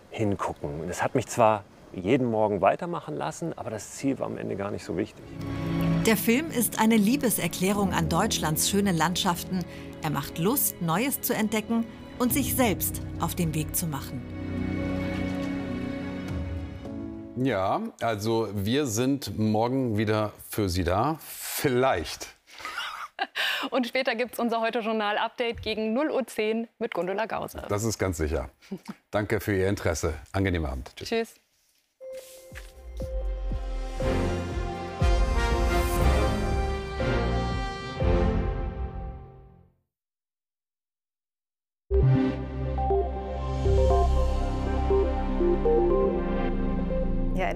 hingucken. 0.09 0.71
Das 0.89 1.03
hat 1.03 1.15
mich 1.15 1.27
zwar 1.27 1.63
jeden 1.93 2.31
Morgen 2.31 2.63
weitermachen 2.63 3.15
lassen, 3.15 3.53
aber 3.59 3.69
das 3.69 3.91
Ziel 3.91 4.19
war 4.19 4.27
am 4.27 4.39
Ende 4.39 4.57
gar 4.57 4.71
nicht 4.71 4.85
so 4.85 4.97
wichtig. 4.97 5.23
Der 6.07 6.17
Film 6.17 6.51
ist 6.51 6.81
eine 6.81 6.97
Liebeserklärung 6.97 7.93
an 7.93 8.09
Deutschlands 8.09 8.71
schöne 8.71 8.93
Landschaften. 8.93 9.59
Er 10.03 10.09
macht 10.09 10.39
Lust, 10.39 10.81
Neues 10.81 11.21
zu 11.21 11.35
entdecken 11.35 11.85
und 12.19 12.33
sich 12.33 12.57
selbst 12.57 13.03
auf 13.21 13.35
den 13.35 13.55
Weg 13.55 13.77
zu 13.77 13.87
machen. 13.87 14.34
Ja, 17.37 17.83
also 18.01 18.49
wir 18.55 18.87
sind 18.87 19.37
morgen 19.39 19.99
wieder 19.99 20.33
für 20.49 20.69
Sie 20.69 20.85
da. 20.85 21.19
Vielleicht. 21.21 22.29
Und 23.71 23.87
später 23.87 24.15
gibt 24.15 24.35
es 24.35 24.39
unser 24.39 24.61
Heute-Journal-Update 24.61 25.63
gegen 25.63 25.99
0.10 25.99 26.61
Uhr 26.63 26.69
mit 26.79 26.95
Gundula 26.95 27.27
Gause. 27.27 27.63
Das 27.69 27.83
ist 27.83 27.99
ganz 27.99 28.19
sicher. 28.19 28.51
Danke 29.11 29.41
für 29.41 29.57
Ihr 29.57 29.69
Interesse. 29.69 30.15
Angenehmen 30.33 30.67
Abend. 30.67 30.93
Tschüss. 30.97 31.09
Tschüss. 31.09 31.44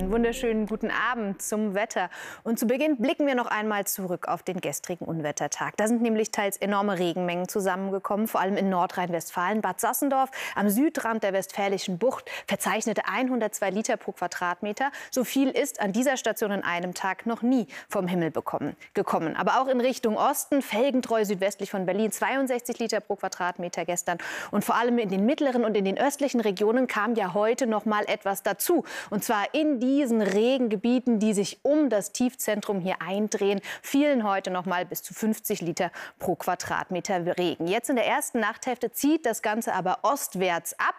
Einen 0.09 0.14
wunderschönen 0.14 0.66
guten 0.66 0.90
Abend 0.90 1.42
zum 1.42 1.75
Wetter. 1.75 2.09
Und 2.42 2.59
zu 2.59 2.66
Beginn 2.66 2.97
blicken 2.97 3.27
wir 3.27 3.35
noch 3.35 3.47
einmal 3.47 3.87
zurück 3.87 4.27
auf 4.27 4.42
den 4.42 4.59
gestrigen 4.61 5.05
Unwettertag. 5.05 5.77
Da 5.77 5.87
sind 5.87 6.01
nämlich 6.01 6.31
teils 6.31 6.57
enorme 6.57 6.99
Regenmengen 6.99 7.47
zusammengekommen, 7.47 8.27
vor 8.27 8.40
allem 8.40 8.57
in 8.57 8.71
Nordrhein-Westfalen. 8.71 9.61
Bad 9.61 9.81
Sassendorf 9.81 10.31
am 10.55 10.71
Südrand 10.71 11.23
der 11.23 11.35
Westfälischen 11.35 11.99
Bucht 11.99 12.31
verzeichnete 12.47 13.03
102 13.05 13.68
Liter 13.68 13.97
pro 13.99 14.12
Quadratmeter. 14.12 14.90
So 15.11 15.25
viel 15.25 15.51
ist 15.51 15.79
an 15.81 15.92
dieser 15.92 16.16
Station 16.16 16.53
in 16.53 16.64
einem 16.64 16.94
Tag 16.94 17.27
noch 17.27 17.42
nie 17.42 17.66
vom 17.90 18.09
Himmel 18.09 18.31
bekommen, 18.31 18.77
gekommen. 18.94 19.37
Aber 19.37 19.61
auch 19.61 19.68
in 19.68 19.81
Richtung 19.81 20.16
Osten, 20.16 20.62
felgentreu 20.62 21.27
südwestlich 21.27 21.71
von 21.71 21.85
Berlin, 21.85 22.12
62 22.12 22.79
Liter 22.79 23.01
pro 23.01 23.16
Quadratmeter 23.16 23.85
gestern. 23.85 24.16
Und 24.53 24.64
vor 24.64 24.77
allem 24.77 24.99
in 24.99 25.11
den 25.11 25.27
mittleren 25.27 25.66
und 25.66 25.77
in 25.77 25.85
den 25.85 25.99
östlichen 25.99 26.40
Regionen 26.40 26.87
kam 26.87 27.14
ja 27.14 27.35
heute 27.35 27.66
noch 27.66 27.85
mal 27.85 28.05
etwas 28.07 28.42
dazu. 28.42 28.85
Und 29.11 29.23
zwar 29.23 29.53
in 29.53 29.59
in 29.59 29.81
diesen 29.98 30.22
Regengebieten, 30.22 31.18
die 31.18 31.34
sich 31.34 31.58
um 31.64 31.90
das 31.90 32.12
Tiefzentrum 32.12 32.78
hier 32.78 33.02
eindrehen, 33.02 33.61
fielen 33.82 34.22
heute 34.22 34.52
noch 34.52 34.64
mal 34.64 34.87
bis 34.87 35.02
zu 35.02 35.12
50 35.12 35.61
Liter 35.61 35.90
pro 36.20 36.37
Quadratmeter 36.37 37.37
Regen. 37.37 37.66
Jetzt 37.66 37.90
in 37.90 37.96
der 37.96 38.06
ersten 38.06 38.38
Nachthälfte 38.38 38.92
zieht 38.92 39.26
das 39.26 39.42
Ganze 39.42 39.74
aber 39.74 39.98
ostwärts 40.02 40.78
ab. 40.78 40.94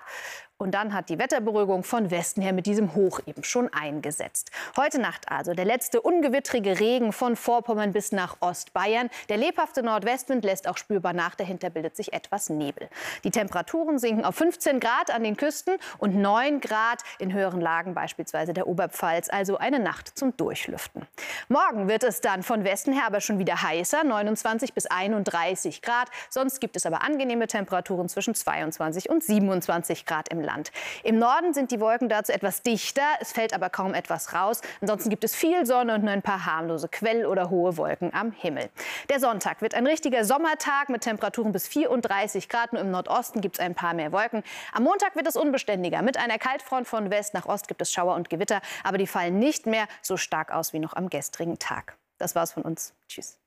Und 0.62 0.72
dann 0.72 0.94
hat 0.94 1.08
die 1.08 1.18
Wetterberuhigung 1.18 1.84
von 1.84 2.12
Westen 2.12 2.42
her 2.42 2.52
mit 2.52 2.66
diesem 2.66 2.94
Hoch 2.94 3.22
eben 3.26 3.46
schon 3.46 3.74
eingesetzt. 3.74 4.52
Heute 4.76 5.00
Nacht 5.00 5.32
also 5.32 5.54
der 5.54 5.64
letzte 5.64 6.02
ungewittrige 6.02 6.82
Regen 6.82 7.14
von 7.14 7.38
Vorpommern 7.38 7.94
bis 7.94 8.12
nach 8.12 8.36
Ostbayern. 8.42 9.10
Der 9.30 9.38
lebhafte 9.38 9.84
Nordwestwind 9.84 10.44
lässt 10.44 10.68
auch 10.68 10.76
spürbar 10.76 11.14
nach. 11.14 11.36
Dahinter 11.36 11.70
bildet 11.70 11.96
sich 11.96 12.12
etwas 12.12 12.50
Nebel. 12.50 12.90
Die 13.24 13.32
Temperaturen 13.32 14.00
sinken 14.00 14.26
auf 14.26 14.36
15 14.36 14.82
Grad 14.82 15.12
an 15.12 15.24
den 15.24 15.38
Küsten 15.38 15.78
und 15.98 16.18
9 16.18 16.60
Grad 16.60 17.04
in 17.20 17.32
höheren 17.32 17.62
Lagen, 17.62 17.94
beispielsweise 17.94 18.52
der 18.52 18.68
Oberpfalz. 18.68 19.30
Also 19.30 19.58
eine 19.58 19.80
Nacht 19.80 20.18
zum 20.20 20.36
Durchlüften. 20.36 21.08
Morgen 21.48 21.88
wird 21.88 22.04
es 22.04 22.20
dann 22.20 22.44
von 22.44 22.66
Westen 22.66 22.92
her 22.92 23.04
aber 23.08 23.22
schon 23.22 23.40
wieder 23.40 23.64
heißer, 23.64 24.04
29 24.04 24.74
bis 24.74 24.88
31 24.88 25.82
Grad. 25.82 26.10
Sonst 26.30 26.60
gibt 26.60 26.76
es 26.76 26.86
aber 26.86 27.02
angenehme 27.02 27.48
Temperaturen 27.48 28.10
zwischen 28.10 28.36
22 28.36 29.10
und 29.10 29.24
27 29.24 30.06
Grad 30.06 30.28
im 30.28 30.42
Land. 30.42 30.49
Land. 30.50 30.72
Im 31.04 31.20
Norden 31.20 31.54
sind 31.54 31.70
die 31.72 31.80
Wolken 31.80 32.10
dazu 32.10 32.32
etwas 32.32 32.64
dichter, 32.64 33.04
es 33.20 33.32
fällt 33.32 33.54
aber 33.54 33.70
kaum 33.70 33.94
etwas 33.94 34.34
raus. 34.34 34.62
Ansonsten 34.82 35.10
gibt 35.10 35.24
es 35.24 35.36
viel 35.36 35.66
Sonne 35.66 35.94
und 35.96 36.04
nur 36.04 36.12
ein 36.12 36.24
paar 36.24 36.46
harmlose 36.46 36.88
Quell- 36.88 37.26
oder 37.26 37.50
hohe 37.50 37.78
Wolken 37.78 38.14
am 38.14 38.32
Himmel. 38.32 38.70
Der 39.10 39.20
Sonntag 39.20 39.62
wird 39.62 39.76
ein 39.76 39.86
richtiger 39.86 40.26
Sommertag 40.26 40.90
mit 40.90 41.02
Temperaturen 41.02 41.52
bis 41.52 41.68
34 41.68 42.50
Grad. 42.50 42.74
Nur 42.74 42.82
im 42.82 42.92
Nordosten 42.92 43.42
gibt 43.42 43.60
es 43.60 43.66
ein 43.66 43.76
paar 43.76 43.94
mehr 43.94 44.12
Wolken. 44.12 44.44
Am 44.74 44.84
Montag 44.84 45.16
wird 45.16 45.28
es 45.28 45.36
unbeständiger. 45.36 46.02
Mit 46.02 46.18
einer 46.18 46.40
Kaltfront 46.40 46.88
von 46.88 47.12
West 47.12 47.34
nach 47.34 47.46
Ost 47.46 47.68
gibt 47.68 47.82
es 47.82 47.92
Schauer 47.92 48.16
und 48.16 48.30
Gewitter, 48.30 48.62
aber 48.84 48.98
die 48.98 49.08
fallen 49.08 49.38
nicht 49.38 49.68
mehr 49.68 49.88
so 50.02 50.18
stark 50.18 50.52
aus 50.52 50.74
wie 50.74 50.80
noch 50.80 50.96
am 50.96 51.10
gestrigen 51.10 51.60
Tag. 51.60 51.96
Das 52.18 52.36
war's 52.36 52.54
von 52.54 52.64
uns. 52.64 52.94
Tschüss. 53.08 53.39